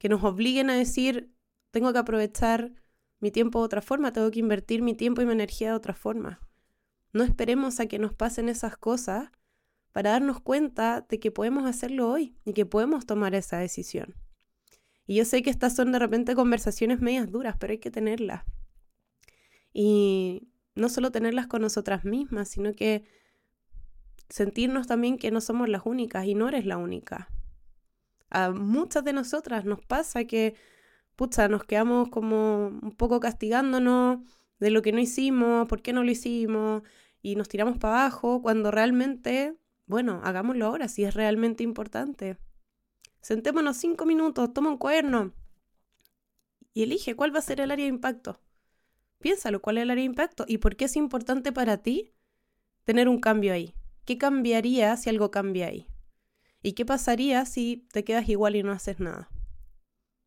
que 0.00 0.08
nos 0.08 0.24
obliguen 0.24 0.70
a 0.70 0.74
decir, 0.74 1.30
tengo 1.70 1.92
que 1.92 1.98
aprovechar 1.98 2.72
mi 3.20 3.30
tiempo 3.30 3.58
de 3.58 3.66
otra 3.66 3.82
forma, 3.82 4.14
tengo 4.14 4.30
que 4.30 4.38
invertir 4.38 4.80
mi 4.80 4.94
tiempo 4.94 5.20
y 5.20 5.26
mi 5.26 5.32
energía 5.32 5.68
de 5.68 5.74
otra 5.74 5.94
forma. 5.94 6.40
No 7.12 7.22
esperemos 7.22 7.80
a 7.80 7.86
que 7.86 7.98
nos 7.98 8.14
pasen 8.14 8.48
esas 8.48 8.78
cosas 8.78 9.30
para 9.92 10.12
darnos 10.12 10.40
cuenta 10.40 11.04
de 11.06 11.20
que 11.20 11.30
podemos 11.30 11.66
hacerlo 11.66 12.08
hoy 12.08 12.34
y 12.46 12.54
que 12.54 12.64
podemos 12.64 13.04
tomar 13.04 13.34
esa 13.34 13.58
decisión. 13.58 14.14
Y 15.06 15.16
yo 15.16 15.26
sé 15.26 15.42
que 15.42 15.50
estas 15.50 15.76
son 15.76 15.92
de 15.92 15.98
repente 15.98 16.34
conversaciones 16.34 17.02
medias 17.02 17.30
duras, 17.30 17.56
pero 17.60 17.72
hay 17.72 17.78
que 17.78 17.90
tenerlas. 17.90 18.44
Y 19.74 20.48
no 20.74 20.88
solo 20.88 21.10
tenerlas 21.10 21.46
con 21.46 21.62
nosotras 21.62 22.04
mismas, 22.04 22.48
sino 22.48 22.72
que 22.72 23.04
sentirnos 24.28 24.86
también 24.86 25.18
que 25.18 25.30
no 25.30 25.40
somos 25.40 25.68
las 25.68 25.82
únicas 25.84 26.26
y 26.26 26.34
no 26.34 26.48
eres 26.48 26.66
la 26.66 26.76
única 26.76 27.28
a 28.30 28.50
muchas 28.50 29.04
de 29.04 29.12
nosotras 29.12 29.64
nos 29.64 29.84
pasa 29.84 30.24
que, 30.24 30.54
pucha, 31.16 31.48
nos 31.48 31.64
quedamos 31.64 32.08
como 32.08 32.68
un 32.68 32.94
poco 32.96 33.20
castigándonos 33.20 34.20
de 34.60 34.70
lo 34.70 34.82
que 34.82 34.92
no 34.92 35.00
hicimos, 35.00 35.68
por 35.68 35.82
qué 35.82 35.92
no 35.92 36.04
lo 36.04 36.10
hicimos, 36.10 36.82
y 37.22 37.36
nos 37.36 37.48
tiramos 37.48 37.78
para 37.78 38.02
abajo 38.02 38.40
cuando 38.40 38.70
realmente, 38.70 39.56
bueno, 39.86 40.20
hagámoslo 40.24 40.66
ahora 40.66 40.88
si 40.88 41.04
es 41.04 41.14
realmente 41.14 41.64
importante. 41.64 42.38
Sentémonos 43.20 43.76
cinco 43.76 44.06
minutos, 44.06 44.52
toma 44.54 44.70
un 44.70 44.78
cuaderno 44.78 45.34
y 46.72 46.84
elige 46.84 47.16
cuál 47.16 47.34
va 47.34 47.40
a 47.40 47.42
ser 47.42 47.60
el 47.60 47.70
área 47.70 47.84
de 47.84 47.90
impacto. 47.90 48.40
Piénsalo, 49.20 49.60
cuál 49.60 49.78
es 49.78 49.82
el 49.82 49.90
área 49.90 50.04
impacto 50.04 50.44
y 50.48 50.58
por 50.58 50.76
qué 50.76 50.86
es 50.86 50.96
importante 50.96 51.52
para 51.52 51.78
ti 51.78 52.12
tener 52.84 53.08
un 53.08 53.20
cambio 53.20 53.52
ahí. 53.52 53.74
¿Qué 54.04 54.18
cambiaría 54.18 54.96
si 54.96 55.10
algo 55.10 55.30
cambia 55.30 55.66
ahí? 55.66 55.86
¿Y 56.62 56.72
qué 56.72 56.84
pasaría 56.84 57.44
si 57.44 57.86
te 57.92 58.02
quedas 58.02 58.28
igual 58.28 58.56
y 58.56 58.62
no 58.62 58.72
haces 58.72 58.98
nada? 58.98 59.30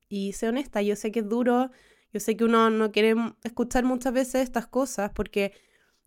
Y 0.08 0.34
sé 0.34 0.48
honesta, 0.48 0.82
yo 0.82 0.96
sé 0.96 1.12
que 1.12 1.22
es 1.22 1.30
duro, 1.30 1.72
yo 2.12 2.20
sé 2.20 2.38
que 2.38 2.46
uno 2.46 2.70
no 2.70 2.92
quiere 2.92 3.16
escuchar 3.44 3.84
muchas 3.84 4.14
veces 4.14 4.44
estas 4.44 4.68
cosas 4.68 5.12
porque 5.12 5.54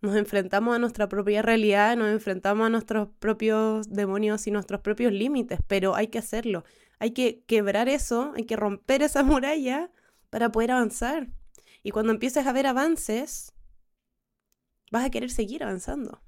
nos 0.01 0.15
enfrentamos 0.15 0.75
a 0.75 0.79
nuestra 0.79 1.09
propia 1.09 1.41
realidad, 1.41 1.97
nos 1.97 2.09
enfrentamos 2.09 2.67
a 2.67 2.69
nuestros 2.69 3.09
propios 3.19 3.89
demonios 3.89 4.47
y 4.47 4.51
nuestros 4.51 4.81
propios 4.81 5.11
límites, 5.11 5.59
pero 5.67 5.95
hay 5.95 6.07
que 6.07 6.19
hacerlo. 6.19 6.63
Hay 6.99 7.11
que 7.11 7.43
quebrar 7.47 7.89
eso, 7.89 8.33
hay 8.35 8.45
que 8.45 8.55
romper 8.55 9.01
esa 9.01 9.23
muralla 9.23 9.91
para 10.29 10.51
poder 10.51 10.71
avanzar. 10.71 11.27
Y 11.83 11.91
cuando 11.91 12.11
empieces 12.11 12.45
a 12.45 12.51
ver 12.51 12.67
avances, 12.67 13.53
vas 14.91 15.05
a 15.05 15.09
querer 15.09 15.31
seguir 15.31 15.63
avanzando. 15.63 16.21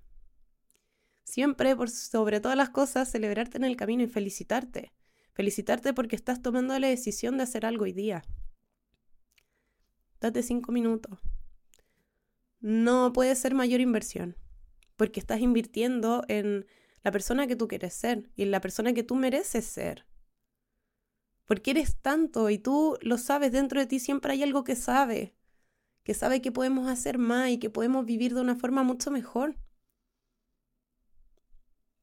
Siempre, 1.24 1.76
por 1.76 1.90
sobre 1.90 2.40
todas 2.40 2.58
las 2.58 2.72
cosas, 2.72 3.12
celebrarte 3.12 3.58
en 3.58 3.64
el 3.64 3.76
camino 3.76 4.04
y 4.04 4.08
felicitarte. 4.08 4.94
Felicitarte 5.34 5.94
porque 5.94 6.16
estás 6.16 6.42
tomando 6.42 6.78
la 6.80 6.88
decisión 6.88 7.38
de 7.38 7.44
hacer 7.44 7.66
algo 7.66 7.84
hoy 7.84 7.94
día. 7.94 8.24
Date 10.20 10.44
cinco 10.44 10.72
minutos. 10.72 11.20
No 12.60 13.14
puede 13.14 13.36
ser 13.36 13.54
mayor 13.54 13.80
inversión, 13.80 14.36
porque 14.98 15.20
estás 15.20 15.40
invirtiendo 15.40 16.24
en 16.28 16.66
la 17.04 17.12
persona 17.12 17.48
que 17.48 17.56
tú 17.56 17.70
quieres 17.70 17.94
ser 17.94 18.30
y 18.36 18.44
en 18.44 18.52
la 18.52 18.60
persona 18.60 18.94
que 18.94 19.04
tú 19.04 19.16
mereces 19.16 19.66
ser. 19.66 20.06
Porque 21.46 21.72
eres 21.72 21.96
tanto 21.96 22.50
y 22.50 22.58
tú 22.58 22.98
lo 23.02 23.18
sabes, 23.18 23.52
dentro 23.54 23.80
de 23.80 23.88
ti 23.88 24.00
siempre 24.00 24.34
hay 24.34 24.44
algo 24.44 24.66
que 24.66 24.76
sabe, 24.76 25.36
que 26.04 26.14
sabe 26.14 26.42
que 26.42 26.52
podemos 26.52 26.90
hacer 26.90 27.18
más 27.18 27.50
y 27.50 27.60
que 27.60 27.70
podemos 27.70 28.06
vivir 28.06 28.34
de 28.34 28.42
una 28.42 28.56
forma 28.56 28.84
mucho 28.84 29.12
mejor. 29.12 29.56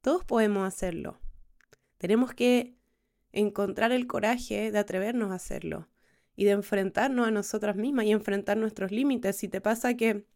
Todos 0.00 0.24
podemos 0.24 0.66
hacerlo. 0.66 1.18
Tenemos 1.98 2.34
que 2.34 2.76
encontrar 3.32 3.92
el 3.92 4.06
coraje 4.06 4.70
de 4.70 4.78
atrevernos 4.78 5.30
a 5.30 5.34
hacerlo 5.34 5.88
y 6.36 6.44
de 6.44 6.52
enfrentarnos 6.52 7.26
a 7.26 7.30
nosotras 7.30 7.76
mismas 7.76 8.06
y 8.06 8.12
enfrentar 8.12 8.56
nuestros 8.56 8.92
límites. 8.92 9.36
Si 9.36 9.48
te 9.48 9.60
pasa 9.60 9.94
que 9.94 10.26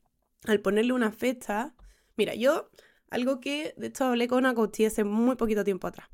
al 0.47 0.61
ponerle 0.61 0.93
una 0.93 1.13
fecha, 1.13 1.75
mira, 2.17 2.35
yo 2.35 2.71
algo 3.11 3.41
que 3.41 3.75
de 3.77 3.89
hecho 3.89 4.05
hablé 4.05 4.29
con 4.29 4.39
una 4.39 4.55
coach 4.55 4.81
hace 4.81 5.05
muy 5.05 5.37
poquito 5.37 5.65
tiempo 5.65 5.87
atrás. 5.87 6.09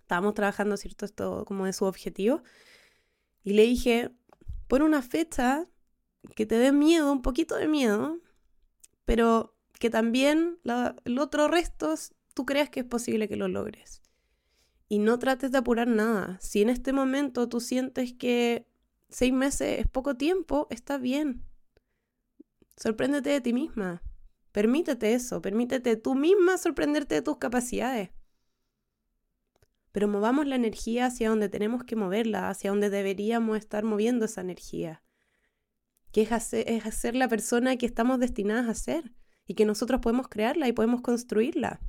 Estábamos 0.00 0.34
trabajando, 0.34 0.76
¿cierto? 0.76 1.06
Esto 1.06 1.44
como 1.46 1.64
de 1.64 1.72
su 1.72 1.86
objetivo. 1.86 2.42
Y 3.44 3.54
le 3.54 3.62
dije, 3.62 4.10
pon 4.68 4.82
una 4.82 5.00
fecha 5.00 5.66
que 6.34 6.46
te 6.46 6.56
dé 6.56 6.72
miedo, 6.72 7.12
un 7.12 7.22
poquito 7.22 7.56
de 7.56 7.68
miedo, 7.68 8.18
pero 9.04 9.54
que 9.78 9.90
también 9.90 10.58
el 11.04 11.18
otro 11.18 11.48
resto 11.48 11.94
tú 12.34 12.46
creas 12.46 12.70
que 12.70 12.80
es 12.80 12.86
posible 12.86 13.28
que 13.28 13.36
lo 13.36 13.48
logres. 13.48 14.00
Y 14.88 14.98
no 14.98 15.18
trates 15.18 15.50
de 15.52 15.58
apurar 15.58 15.88
nada. 15.88 16.38
Si 16.40 16.62
en 16.62 16.68
este 16.68 16.92
momento 16.92 17.48
tú 17.48 17.60
sientes 17.60 18.12
que 18.12 18.66
seis 19.08 19.32
meses 19.32 19.80
es 19.80 19.88
poco 19.88 20.16
tiempo, 20.16 20.66
está 20.70 20.98
bien. 20.98 21.44
Sorpréndete 22.76 23.30
de 23.30 23.40
ti 23.40 23.52
misma. 23.52 24.02
Permítete 24.52 25.14
eso, 25.14 25.40
permítete 25.40 25.96
tú 25.96 26.14
misma 26.14 26.58
sorprenderte 26.58 27.14
de 27.14 27.22
tus 27.22 27.38
capacidades. 27.38 28.10
Pero 29.92 30.08
movamos 30.08 30.46
la 30.46 30.56
energía 30.56 31.06
hacia 31.06 31.30
donde 31.30 31.48
tenemos 31.48 31.84
que 31.84 31.96
moverla, 31.96 32.50
hacia 32.50 32.70
donde 32.70 32.90
deberíamos 32.90 33.58
estar 33.58 33.84
moviendo 33.84 34.26
esa 34.26 34.42
energía. 34.42 35.02
Que 36.12 36.22
es 36.22 36.32
hacer, 36.32 37.14
la 37.14 37.28
persona 37.28 37.76
que 37.76 37.86
estamos 37.86 38.20
destinadas 38.20 38.68
a 38.68 38.74
ser 38.74 39.12
y 39.46 39.54
que 39.54 39.64
nosotros 39.64 40.00
podemos 40.00 40.28
crearla 40.28 40.68
y 40.68 40.72
podemos 40.72 41.00
construirla 41.00 41.80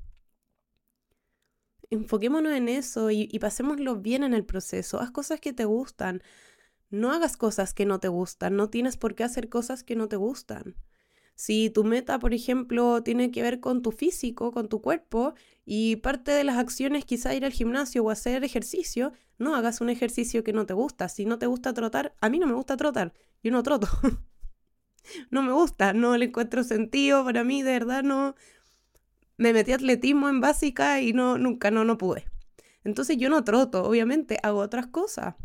enfoquémonos 1.93 2.53
en 2.53 2.69
eso 2.69 3.11
y, 3.11 3.27
pasémoslo 3.39 3.97
bien 3.97 4.23
en 4.23 4.33
el 4.33 4.45
proceso. 4.45 4.99
Haz 4.99 5.11
cosas 5.11 5.39
que 5.39 5.53
te 5.53 5.65
gustan. 5.65 6.21
No 6.89 7.11
hagas 7.11 7.37
cosas 7.37 7.73
que 7.73 7.85
no 7.85 7.99
te 7.99 8.07
gustan. 8.07 8.55
No 8.55 8.69
tienes 8.69 8.97
por 8.97 9.15
qué 9.15 9.23
hacer 9.23 9.49
cosas 9.49 9.83
que 9.83 9.95
no 9.95 10.07
te 10.07 10.15
gustan. 10.15 10.75
Si 11.35 11.69
tu 11.71 11.83
meta, 11.83 12.19
por 12.19 12.33
ejemplo, 12.33 13.01
tiene 13.01 13.31
que 13.31 13.41
ver 13.41 13.59
con 13.59 13.81
tu 13.81 13.91
físico, 13.91 14.51
con 14.51 14.69
tu 14.69 14.81
cuerpo, 14.81 15.33
y 15.65 15.95
parte 15.97 16.31
de 16.31 16.43
las 16.43 16.57
acciones 16.57 17.05
quizá 17.05 17.33
ir 17.33 17.45
al 17.45 17.51
gimnasio 17.51 18.03
o 18.03 18.11
hacer 18.11 18.43
ejercicio, 18.43 19.13
no 19.39 19.55
hagas 19.55 19.81
un 19.81 19.89
ejercicio 19.89 20.43
que 20.43 20.53
no 20.53 20.67
te 20.67 20.73
gusta. 20.73 21.09
Si 21.09 21.25
no 21.25 21.39
te 21.39 21.47
gusta 21.47 21.73
trotar, 21.73 22.15
a 22.21 22.29
mí 22.29 22.37
no 22.37 22.45
me 22.45 22.53
gusta 22.53 22.77
trotar, 22.77 23.13
yo 23.43 23.51
no 23.51 23.61
troto. 23.63 23.87
no 25.29 25.43
me 25.43 25.51
gusta, 25.51 25.93
no 25.93 26.17
le 26.17 26.25
encuentro 26.25 26.63
sentido, 26.63 27.23
para 27.25 27.43
mí 27.43 27.61
de 27.61 27.73
verdad 27.73 28.03
no, 28.03 28.35
me 29.37 29.53
metí 29.53 29.73
atletismo 29.73 30.29
en 30.29 30.41
básica 30.41 31.01
y 31.01 31.13
no, 31.13 31.37
nunca, 31.37 31.71
no, 31.71 31.83
no 31.85 31.97
pude. 31.97 32.25
Entonces 32.83 33.17
yo 33.17 33.29
no 33.29 33.43
troto, 33.43 33.83
obviamente, 33.83 34.39
hago 34.43 34.59
otras 34.59 34.87
cosas. 34.87 35.35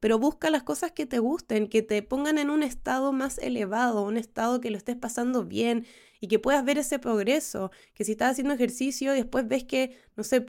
pero 0.00 0.18
busca 0.18 0.48
las 0.50 0.62
cosas 0.62 0.92
que 0.92 1.06
te 1.06 1.18
gusten, 1.18 1.68
que 1.68 1.82
te 1.82 2.02
pongan 2.02 2.38
en 2.38 2.50
un 2.50 2.62
estado 2.62 3.12
más 3.12 3.38
elevado, 3.38 4.02
un 4.02 4.16
estado 4.16 4.60
que 4.60 4.70
lo 4.70 4.78
estés 4.78 4.96
pasando 4.96 5.44
bien 5.44 5.86
y 6.20 6.28
que 6.28 6.38
puedas 6.38 6.64
ver 6.64 6.78
ese 6.78 6.98
progreso, 6.98 7.70
que 7.94 8.04
si 8.04 8.12
estás 8.12 8.32
haciendo 8.32 8.52
ejercicio 8.54 9.12
después 9.12 9.48
ves 9.48 9.64
que, 9.64 9.96
no 10.16 10.22
sé, 10.22 10.44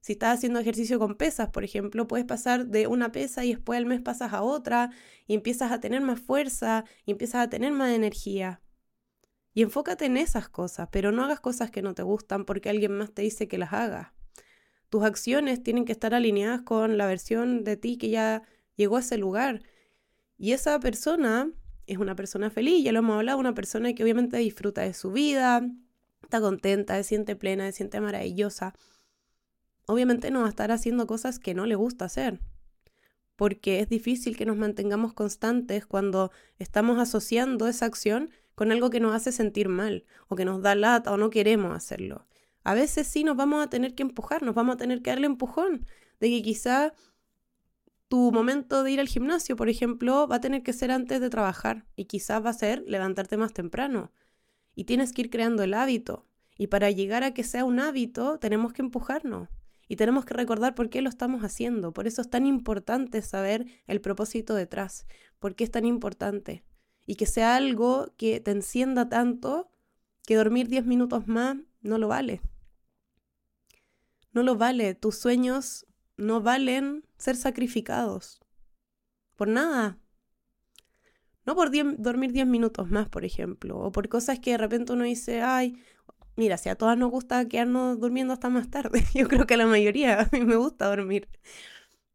si 0.00 0.12
estás 0.12 0.38
haciendo 0.38 0.58
ejercicio 0.58 0.98
con 0.98 1.14
pesas, 1.14 1.48
por 1.50 1.62
ejemplo, 1.62 2.08
puedes 2.08 2.26
pasar 2.26 2.66
de 2.66 2.88
una 2.88 3.12
pesa 3.12 3.44
y 3.44 3.54
después 3.54 3.76
al 3.78 3.86
mes 3.86 4.00
pasas 4.00 4.32
a 4.32 4.42
otra 4.42 4.90
y 5.28 5.34
empiezas 5.34 5.70
a 5.70 5.80
tener 5.80 6.00
más 6.00 6.20
fuerza 6.20 6.84
y 7.06 7.12
empiezas 7.12 7.42
a 7.46 7.48
tener 7.48 7.72
más 7.72 7.92
energía. 7.92 8.60
Y 9.54 9.62
enfócate 9.62 10.06
en 10.06 10.16
esas 10.16 10.48
cosas, 10.48 10.88
pero 10.90 11.12
no 11.12 11.24
hagas 11.24 11.40
cosas 11.40 11.70
que 11.70 11.82
no 11.82 11.94
te 11.94 12.02
gustan 12.02 12.44
porque 12.44 12.70
alguien 12.70 12.96
más 12.96 13.12
te 13.12 13.22
dice 13.22 13.48
que 13.48 13.58
las 13.58 13.72
hagas. 13.72 14.08
Tus 14.88 15.04
acciones 15.04 15.62
tienen 15.62 15.84
que 15.84 15.92
estar 15.92 16.14
alineadas 16.14 16.62
con 16.62 16.98
la 16.98 17.06
versión 17.06 17.62
de 17.62 17.76
ti 17.76 17.96
que 17.96 18.10
ya 18.10 18.42
llegó 18.76 18.96
a 18.96 19.00
ese 19.00 19.18
lugar. 19.18 19.62
Y 20.36 20.52
esa 20.52 20.80
persona 20.80 21.50
es 21.92 21.98
una 21.98 22.14
persona 22.14 22.50
feliz, 22.50 22.84
ya 22.84 22.92
lo 22.92 23.00
hemos 23.00 23.16
hablado, 23.16 23.38
una 23.38 23.54
persona 23.54 23.92
que 23.94 24.02
obviamente 24.02 24.36
disfruta 24.38 24.82
de 24.82 24.94
su 24.94 25.12
vida, 25.12 25.62
está 26.22 26.40
contenta, 26.40 26.96
se 26.96 27.04
siente 27.04 27.36
plena, 27.36 27.66
se 27.66 27.72
siente 27.72 28.00
maravillosa. 28.00 28.74
Obviamente 29.86 30.30
no 30.30 30.40
va 30.40 30.46
a 30.46 30.50
estar 30.50 30.70
haciendo 30.70 31.06
cosas 31.06 31.38
que 31.38 31.54
no 31.54 31.66
le 31.66 31.74
gusta 31.74 32.04
hacer, 32.04 32.40
porque 33.36 33.80
es 33.80 33.88
difícil 33.88 34.36
que 34.36 34.46
nos 34.46 34.56
mantengamos 34.56 35.12
constantes 35.12 35.86
cuando 35.86 36.30
estamos 36.58 36.98
asociando 36.98 37.66
esa 37.68 37.86
acción 37.86 38.30
con 38.54 38.70
algo 38.70 38.90
que 38.90 39.00
nos 39.00 39.14
hace 39.14 39.32
sentir 39.32 39.68
mal, 39.68 40.04
o 40.28 40.36
que 40.36 40.44
nos 40.44 40.62
da 40.62 40.74
lata, 40.74 41.12
o 41.12 41.16
no 41.16 41.30
queremos 41.30 41.74
hacerlo. 41.74 42.26
A 42.64 42.74
veces 42.74 43.06
sí 43.06 43.24
nos 43.24 43.36
vamos 43.36 43.64
a 43.64 43.70
tener 43.70 43.94
que 43.94 44.02
empujar, 44.02 44.42
nos 44.42 44.54
vamos 44.54 44.74
a 44.74 44.78
tener 44.78 45.02
que 45.02 45.10
darle 45.10 45.26
empujón, 45.26 45.86
de 46.20 46.28
que 46.28 46.42
quizá 46.42 46.92
tu 48.12 48.30
momento 48.30 48.84
de 48.84 48.90
ir 48.90 49.00
al 49.00 49.08
gimnasio, 49.08 49.56
por 49.56 49.70
ejemplo, 49.70 50.28
va 50.28 50.36
a 50.36 50.40
tener 50.42 50.62
que 50.62 50.74
ser 50.74 50.90
antes 50.90 51.18
de 51.18 51.30
trabajar 51.30 51.86
y 51.96 52.04
quizás 52.04 52.44
va 52.44 52.50
a 52.50 52.52
ser 52.52 52.84
levantarte 52.86 53.38
más 53.38 53.54
temprano. 53.54 54.12
Y 54.74 54.84
tienes 54.84 55.14
que 55.14 55.22
ir 55.22 55.30
creando 55.30 55.62
el 55.62 55.72
hábito. 55.72 56.26
Y 56.58 56.66
para 56.66 56.90
llegar 56.90 57.24
a 57.24 57.32
que 57.32 57.42
sea 57.42 57.64
un 57.64 57.80
hábito, 57.80 58.38
tenemos 58.38 58.74
que 58.74 58.82
empujarnos. 58.82 59.48
Y 59.88 59.96
tenemos 59.96 60.26
que 60.26 60.34
recordar 60.34 60.74
por 60.74 60.90
qué 60.90 61.00
lo 61.00 61.08
estamos 61.08 61.42
haciendo. 61.42 61.94
Por 61.94 62.06
eso 62.06 62.20
es 62.20 62.28
tan 62.28 62.44
importante 62.44 63.22
saber 63.22 63.64
el 63.86 64.02
propósito 64.02 64.54
detrás. 64.54 65.06
Por 65.38 65.54
qué 65.54 65.64
es 65.64 65.70
tan 65.70 65.86
importante. 65.86 66.64
Y 67.06 67.14
que 67.14 67.24
sea 67.24 67.56
algo 67.56 68.12
que 68.18 68.40
te 68.40 68.50
encienda 68.50 69.08
tanto 69.08 69.70
que 70.26 70.36
dormir 70.36 70.68
10 70.68 70.84
minutos 70.84 71.28
más 71.28 71.56
no 71.80 71.96
lo 71.96 72.08
vale. 72.08 72.42
No 74.32 74.42
lo 74.42 74.56
vale. 74.56 74.94
Tus 74.94 75.16
sueños 75.16 75.86
no 76.18 76.42
valen 76.42 77.06
ser 77.22 77.36
sacrificados. 77.36 78.40
Por 79.36 79.46
nada. 79.46 79.96
No 81.46 81.54
por 81.54 81.70
dormir 81.98 82.32
10 82.32 82.46
minutos 82.46 82.90
más, 82.90 83.08
por 83.08 83.24
ejemplo, 83.24 83.78
o 83.78 83.92
por 83.92 84.08
cosas 84.08 84.40
que 84.40 84.52
de 84.52 84.58
repente 84.58 84.92
uno 84.92 85.04
dice, 85.04 85.40
ay, 85.40 85.76
mira, 86.36 86.56
si 86.56 86.68
a 86.68 86.74
todas 86.74 86.98
nos 86.98 87.10
gusta 87.10 87.46
quedarnos 87.48 88.00
durmiendo 88.00 88.32
hasta 88.32 88.48
más 88.48 88.70
tarde, 88.70 89.04
yo 89.14 89.28
creo 89.28 89.46
que 89.46 89.54
a 89.54 89.56
la 89.56 89.66
mayoría 89.66 90.22
a 90.22 90.28
mí 90.32 90.40
me 90.44 90.56
gusta 90.56 90.86
dormir, 90.88 91.28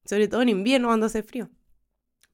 sobre 0.06 0.28
todo 0.28 0.42
en 0.42 0.50
invierno 0.50 0.90
cuando 0.90 1.06
hace 1.06 1.24
frío. 1.24 1.50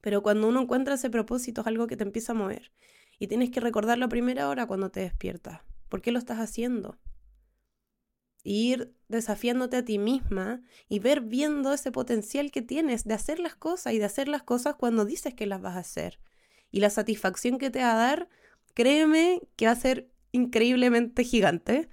Pero 0.00 0.22
cuando 0.22 0.48
uno 0.48 0.62
encuentra 0.62 0.94
ese 0.94 1.10
propósito 1.10 1.60
es 1.60 1.66
algo 1.68 1.86
que 1.86 1.96
te 1.96 2.04
empieza 2.04 2.32
a 2.32 2.36
mover 2.36 2.72
y 3.18 3.28
tienes 3.28 3.50
que 3.50 3.60
recordarlo 3.60 4.06
a 4.06 4.08
primera 4.08 4.48
hora 4.48 4.66
cuando 4.66 4.90
te 4.90 5.00
despiertas. 5.00 5.60
¿Por 5.88 6.02
qué 6.02 6.10
lo 6.10 6.18
estás 6.18 6.38
haciendo? 6.38 6.98
Ir 8.44 8.94
desafiándote 9.08 9.78
a 9.78 9.84
ti 9.84 9.98
misma 9.98 10.60
y 10.88 11.00
ver 11.00 11.22
viendo 11.22 11.72
ese 11.72 11.90
potencial 11.90 12.52
que 12.52 12.62
tienes 12.62 13.04
de 13.04 13.14
hacer 13.14 13.40
las 13.40 13.56
cosas 13.56 13.94
y 13.94 13.98
de 13.98 14.04
hacer 14.04 14.28
las 14.28 14.42
cosas 14.42 14.76
cuando 14.76 15.04
dices 15.04 15.34
que 15.34 15.46
las 15.46 15.60
vas 15.60 15.76
a 15.76 15.80
hacer. 15.80 16.20
Y 16.70 16.80
la 16.80 16.90
satisfacción 16.90 17.58
que 17.58 17.70
te 17.70 17.80
va 17.80 17.92
a 17.92 17.96
dar, 17.96 18.28
créeme 18.74 19.40
que 19.56 19.66
va 19.66 19.72
a 19.72 19.76
ser 19.76 20.10
increíblemente 20.32 21.24
gigante, 21.24 21.88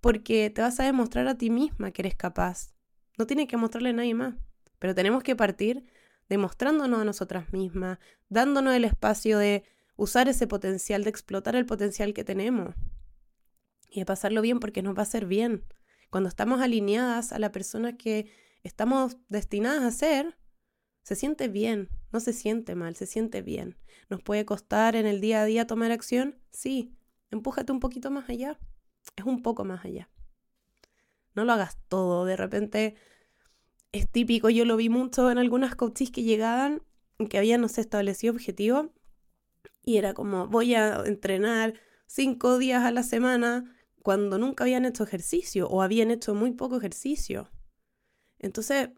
porque 0.00 0.50
te 0.50 0.62
vas 0.62 0.78
a 0.78 0.84
demostrar 0.84 1.26
a 1.26 1.38
ti 1.38 1.50
misma 1.50 1.90
que 1.90 2.02
eres 2.02 2.14
capaz. 2.14 2.74
No 3.18 3.26
tienes 3.26 3.48
que 3.48 3.56
mostrarle 3.56 3.90
a 3.90 3.94
nadie 3.94 4.14
más, 4.14 4.34
pero 4.78 4.94
tenemos 4.94 5.22
que 5.22 5.36
partir 5.36 5.84
demostrándonos 6.28 7.00
a 7.00 7.04
nosotras 7.04 7.52
mismas, 7.52 7.98
dándonos 8.28 8.74
el 8.74 8.84
espacio 8.84 9.38
de 9.38 9.64
usar 9.96 10.28
ese 10.28 10.46
potencial, 10.46 11.04
de 11.04 11.10
explotar 11.10 11.56
el 11.56 11.66
potencial 11.66 12.14
que 12.14 12.24
tenemos 12.24 12.74
y 13.90 14.00
de 14.00 14.06
pasarlo 14.06 14.42
bien 14.42 14.60
porque 14.60 14.82
nos 14.82 14.94
va 14.94 15.00
a 15.00 15.02
hacer 15.02 15.26
bien. 15.26 15.64
Cuando 16.10 16.28
estamos 16.28 16.60
alineadas 16.60 17.32
a 17.32 17.38
la 17.38 17.52
persona 17.52 17.96
que 17.96 18.30
estamos 18.62 19.16
destinadas 19.28 19.82
a 19.82 19.90
ser, 19.90 20.36
se 21.02 21.16
siente 21.16 21.48
bien, 21.48 21.88
no 22.12 22.20
se 22.20 22.32
siente 22.32 22.74
mal, 22.74 22.94
se 22.96 23.06
siente 23.06 23.42
bien. 23.42 23.76
¿Nos 24.08 24.22
puede 24.22 24.44
costar 24.44 24.96
en 24.96 25.06
el 25.06 25.20
día 25.20 25.42
a 25.42 25.44
día 25.44 25.66
tomar 25.66 25.92
acción? 25.92 26.38
Sí, 26.50 26.94
empújate 27.30 27.72
un 27.72 27.80
poquito 27.80 28.10
más 28.10 28.28
allá, 28.28 28.58
es 29.16 29.24
un 29.24 29.42
poco 29.42 29.64
más 29.64 29.84
allá. 29.84 30.08
No 31.34 31.44
lo 31.44 31.52
hagas 31.52 31.78
todo, 31.88 32.24
de 32.24 32.36
repente 32.36 32.96
es 33.92 34.08
típico, 34.08 34.50
yo 34.50 34.64
lo 34.64 34.76
vi 34.76 34.88
mucho 34.88 35.30
en 35.30 35.38
algunas 35.38 35.74
coaches 35.74 36.10
que 36.10 36.22
llegaban, 36.22 36.82
que 37.28 37.38
habían, 37.38 37.60
no 37.60 37.68
sé, 37.68 37.80
establecido 37.80 38.32
objetivo 38.32 38.92
y 39.84 39.96
era 39.96 40.14
como, 40.14 40.46
voy 40.46 40.74
a 40.74 41.02
entrenar 41.06 41.74
cinco 42.06 42.58
días 42.58 42.84
a 42.84 42.90
la 42.90 43.02
semana 43.02 43.64
cuando 44.02 44.38
nunca 44.38 44.64
habían 44.64 44.84
hecho 44.84 45.04
ejercicio 45.04 45.68
o 45.68 45.82
habían 45.82 46.10
hecho 46.10 46.34
muy 46.34 46.52
poco 46.52 46.76
ejercicio. 46.76 47.50
Entonces, 48.38 48.90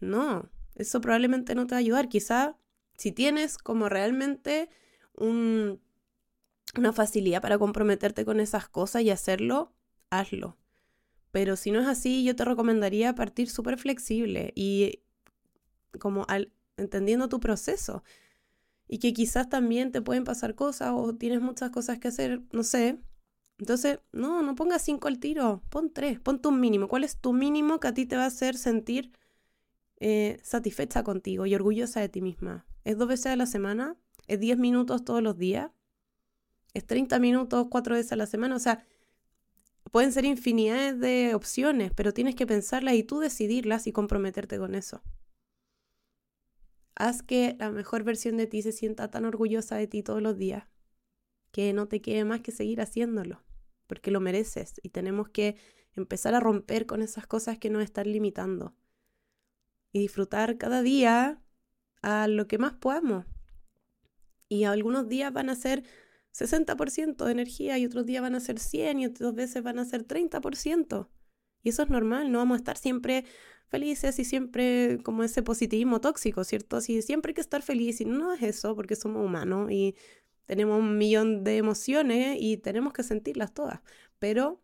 no, 0.00 0.48
eso 0.74 1.00
probablemente 1.00 1.54
no 1.54 1.66
te 1.66 1.74
va 1.74 1.78
a 1.78 1.80
ayudar. 1.80 2.08
Quizá 2.08 2.56
si 2.96 3.12
tienes 3.12 3.58
como 3.58 3.88
realmente 3.88 4.68
una 5.18 5.78
facilidad 6.92 7.42
para 7.42 7.58
comprometerte 7.58 8.24
con 8.24 8.40
esas 8.40 8.68
cosas 8.68 9.02
y 9.02 9.10
hacerlo, 9.10 9.72
hazlo. 10.10 10.56
Pero 11.30 11.56
si 11.56 11.70
no 11.70 11.80
es 11.80 11.86
así, 11.86 12.24
yo 12.24 12.36
te 12.36 12.44
recomendaría 12.44 13.14
partir 13.14 13.50
súper 13.50 13.78
flexible 13.78 14.52
y 14.54 15.02
como 15.98 16.24
al, 16.28 16.52
entendiendo 16.76 17.28
tu 17.28 17.40
proceso. 17.40 18.04
Y 18.88 18.98
que 18.98 19.12
quizás 19.12 19.48
también 19.48 19.90
te 19.90 20.00
pueden 20.00 20.24
pasar 20.24 20.54
cosas 20.54 20.92
o 20.94 21.14
tienes 21.14 21.40
muchas 21.40 21.70
cosas 21.70 21.98
que 21.98 22.08
hacer, 22.08 22.42
no 22.52 22.62
sé, 22.62 23.00
entonces, 23.58 24.00
no, 24.12 24.42
no 24.42 24.54
pongas 24.54 24.82
cinco 24.82 25.08
al 25.08 25.18
tiro, 25.18 25.62
pon 25.70 25.90
tres, 25.92 26.20
pon 26.20 26.40
tu 26.40 26.52
mínimo. 26.52 26.88
¿Cuál 26.88 27.04
es 27.04 27.18
tu 27.18 27.32
mínimo 27.32 27.80
que 27.80 27.88
a 27.88 27.94
ti 27.94 28.04
te 28.04 28.16
va 28.16 28.24
a 28.24 28.26
hacer 28.26 28.56
sentir 28.56 29.12
eh, 29.98 30.38
satisfecha 30.42 31.02
contigo 31.02 31.46
y 31.46 31.54
orgullosa 31.54 32.00
de 32.00 32.10
ti 32.10 32.20
misma? 32.20 32.66
¿Es 32.84 32.98
dos 32.98 33.08
veces 33.08 33.26
a 33.26 33.36
la 33.36 33.46
semana? 33.46 33.96
¿Es 34.26 34.40
diez 34.40 34.58
minutos 34.58 35.04
todos 35.04 35.22
los 35.22 35.38
días? 35.38 35.70
¿Es 36.74 36.86
treinta 36.86 37.18
minutos 37.18 37.68
cuatro 37.70 37.94
veces 37.94 38.12
a 38.12 38.16
la 38.16 38.26
semana? 38.26 38.56
O 38.56 38.58
sea, 38.58 38.84
pueden 39.90 40.12
ser 40.12 40.26
infinidades 40.26 41.00
de 41.00 41.34
opciones, 41.34 41.92
pero 41.94 42.12
tienes 42.12 42.34
que 42.34 42.46
pensarlas 42.46 42.94
y 42.94 43.04
tú 43.04 43.20
decidirlas 43.20 43.86
y 43.86 43.92
comprometerte 43.92 44.58
con 44.58 44.74
eso. 44.74 45.02
Haz 46.94 47.22
que 47.22 47.56
la 47.58 47.70
mejor 47.70 48.04
versión 48.04 48.36
de 48.36 48.46
ti 48.46 48.60
se 48.60 48.72
sienta 48.72 49.10
tan 49.10 49.24
orgullosa 49.24 49.76
de 49.76 49.86
ti 49.86 50.02
todos 50.02 50.20
los 50.20 50.36
días 50.36 50.64
que 51.52 51.72
no 51.72 51.88
te 51.88 52.02
quede 52.02 52.24
más 52.26 52.42
que 52.42 52.52
seguir 52.52 52.82
haciéndolo 52.82 53.45
porque 53.86 54.10
lo 54.10 54.20
mereces 54.20 54.74
y 54.82 54.90
tenemos 54.90 55.28
que 55.28 55.56
empezar 55.94 56.34
a 56.34 56.40
romper 56.40 56.86
con 56.86 57.02
esas 57.02 57.26
cosas 57.26 57.58
que 57.58 57.70
nos 57.70 57.82
están 57.82 58.10
limitando 58.12 58.74
y 59.92 60.00
disfrutar 60.00 60.58
cada 60.58 60.82
día 60.82 61.42
a 62.02 62.28
lo 62.28 62.46
que 62.46 62.58
más 62.58 62.74
podamos. 62.74 63.24
Y 64.48 64.64
algunos 64.64 65.08
días 65.08 65.32
van 65.32 65.50
a 65.50 65.56
ser 65.56 65.84
60% 66.32 67.24
de 67.24 67.32
energía 67.32 67.78
y 67.78 67.86
otros 67.86 68.06
días 68.06 68.22
van 68.22 68.34
a 68.34 68.40
ser 68.40 68.58
100 68.58 69.00
y 69.00 69.06
otras 69.06 69.34
veces 69.34 69.62
van 69.62 69.78
a 69.78 69.84
ser 69.84 70.06
30%. 70.06 71.08
Y 71.62 71.70
eso 71.70 71.82
es 71.82 71.88
normal, 71.88 72.30
no 72.30 72.38
vamos 72.38 72.56
a 72.56 72.58
estar 72.58 72.76
siempre 72.76 73.24
felices 73.68 74.18
y 74.18 74.24
siempre 74.24 74.98
como 75.02 75.24
ese 75.24 75.42
positivismo 75.42 76.00
tóxico, 76.00 76.44
¿cierto? 76.44 76.80
Si 76.80 77.02
siempre 77.02 77.30
hay 77.30 77.34
que 77.34 77.40
estar 77.40 77.62
feliz 77.62 78.00
y 78.00 78.04
no 78.04 78.32
es 78.32 78.42
eso 78.42 78.76
porque 78.76 78.94
somos 78.94 79.24
humanos 79.24 79.70
y 79.72 79.96
tenemos 80.46 80.78
un 80.78 80.96
millón 80.96 81.44
de 81.44 81.58
emociones 81.58 82.38
y 82.40 82.56
tenemos 82.56 82.92
que 82.92 83.02
sentirlas 83.02 83.52
todas, 83.52 83.80
pero 84.18 84.62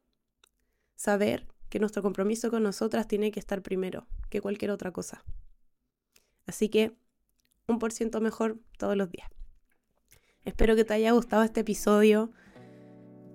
saber 0.95 1.47
que 1.68 1.81
nuestro 1.81 2.03
compromiso 2.03 2.51
con 2.51 2.62
nosotras 2.62 3.09
tiene 3.09 3.31
que 3.31 3.40
estar 3.40 3.62
primero 3.62 4.07
que 4.31 4.40
cualquier 4.40 4.71
otra 4.71 4.92
cosa. 4.92 5.25
Así 6.47 6.68
que 6.68 6.97
un 7.66 7.79
por 7.79 7.92
ciento 7.92 8.21
mejor 8.21 8.59
todos 8.79 8.97
los 8.97 9.11
días. 9.11 9.29
Espero 10.45 10.77
que 10.77 10.85
te 10.85 10.95
haya 10.95 11.12
gustado 11.12 11.42
este 11.42 11.61
episodio, 11.61 12.31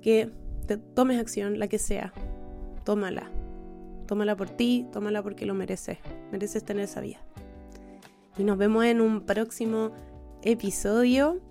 que 0.01 0.31
te 0.67 0.77
tomes 0.77 1.19
acción, 1.19 1.59
la 1.59 1.67
que 1.67 1.79
sea, 1.79 2.13
tómala. 2.83 3.31
Tómala 4.07 4.35
por 4.35 4.49
ti, 4.49 4.85
tómala 4.91 5.23
porque 5.23 5.45
lo 5.45 5.53
mereces. 5.53 5.97
Mereces 6.31 6.63
tener 6.63 6.83
esa 6.83 7.01
vida. 7.01 7.19
Y 8.37 8.43
nos 8.43 8.57
vemos 8.57 8.85
en 8.85 9.01
un 9.01 9.25
próximo 9.25 9.91
episodio. 10.43 11.41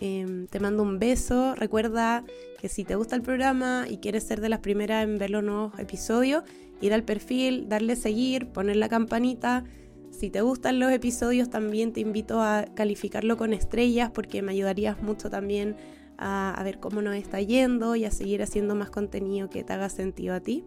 Em, 0.00 0.46
te 0.46 0.60
mando 0.60 0.82
un 0.82 0.98
beso. 0.98 1.54
Recuerda 1.54 2.24
que 2.60 2.68
si 2.68 2.84
te 2.84 2.94
gusta 2.94 3.16
el 3.16 3.22
programa 3.22 3.86
y 3.88 3.98
quieres 3.98 4.24
ser 4.24 4.40
de 4.40 4.48
las 4.48 4.60
primeras 4.60 5.04
en 5.04 5.18
ver 5.18 5.30
los 5.30 5.42
nuevos 5.42 5.78
episodios, 5.78 6.44
ir 6.80 6.94
al 6.94 7.04
perfil, 7.04 7.68
darle 7.68 7.96
seguir, 7.96 8.48
poner 8.48 8.76
la 8.76 8.88
campanita, 8.88 9.64
Si 10.10 10.30
te 10.30 10.40
gustan 10.40 10.80
los 10.80 10.90
episodios, 10.90 11.50
también 11.50 11.92
te 11.92 12.00
invito 12.00 12.40
a 12.40 12.64
calificarlo 12.74 13.36
con 13.36 13.52
estrellas 13.52 14.10
porque 14.10 14.42
me 14.42 14.52
ayudarías 14.52 15.00
mucho 15.02 15.28
también 15.28 15.76
a, 16.16 16.54
a 16.54 16.62
ver 16.64 16.80
cómo 16.80 17.02
nos 17.02 17.14
está 17.14 17.40
yendo 17.42 17.94
y 17.94 18.04
a 18.06 18.10
seguir 18.10 18.42
haciendo 18.42 18.74
más 18.74 18.90
contenido 18.90 19.50
que 19.50 19.62
te 19.62 19.74
haga 19.74 19.90
sentido 19.90 20.34
a 20.34 20.40
ti. 20.40 20.64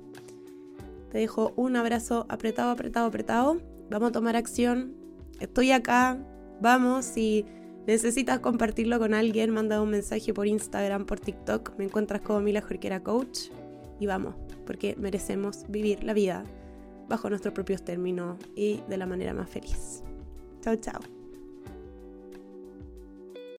Te 1.12 1.18
dejo 1.18 1.52
un 1.58 1.76
abrazo 1.76 2.26
apretado, 2.30 2.72
apretado, 2.72 3.08
apretado. 3.08 3.58
Vamos 3.90 4.10
a 4.10 4.12
tomar 4.14 4.38
acción. 4.38 4.94
Estoy 5.42 5.72
acá. 5.72 6.18
Vamos. 6.62 7.04
Si 7.04 7.46
necesitas 7.88 8.40
compartirlo 8.40 9.00
con 9.00 9.14
alguien, 9.14 9.52
manda 9.52 9.82
un 9.82 9.90
mensaje 9.90 10.34
por 10.34 10.48
Instagram, 10.48 11.06
por 11.06 11.20
TikTok. 11.20 11.78
Me 11.78 11.86
encuentras 11.86 12.22
como 12.22 12.42
Mila 12.42 12.62
Jorquera 12.62 13.02
Coach. 13.02 13.50
Y 14.00 14.08
vamos, 14.08 14.36
porque 14.66 14.96
merecemos 14.98 15.66
vivir 15.70 16.04
la 16.04 16.14
vida 16.14 16.44
bajo 17.08 17.30
nuestros 17.30 17.54
propios 17.54 17.84
términos 17.84 18.38
y 18.56 18.82
de 18.88 18.98
la 18.98 19.06
manera 19.06 19.34
más 19.34 19.50
feliz. 19.50 20.02
Chao, 20.62 20.76
chao. 20.78 21.21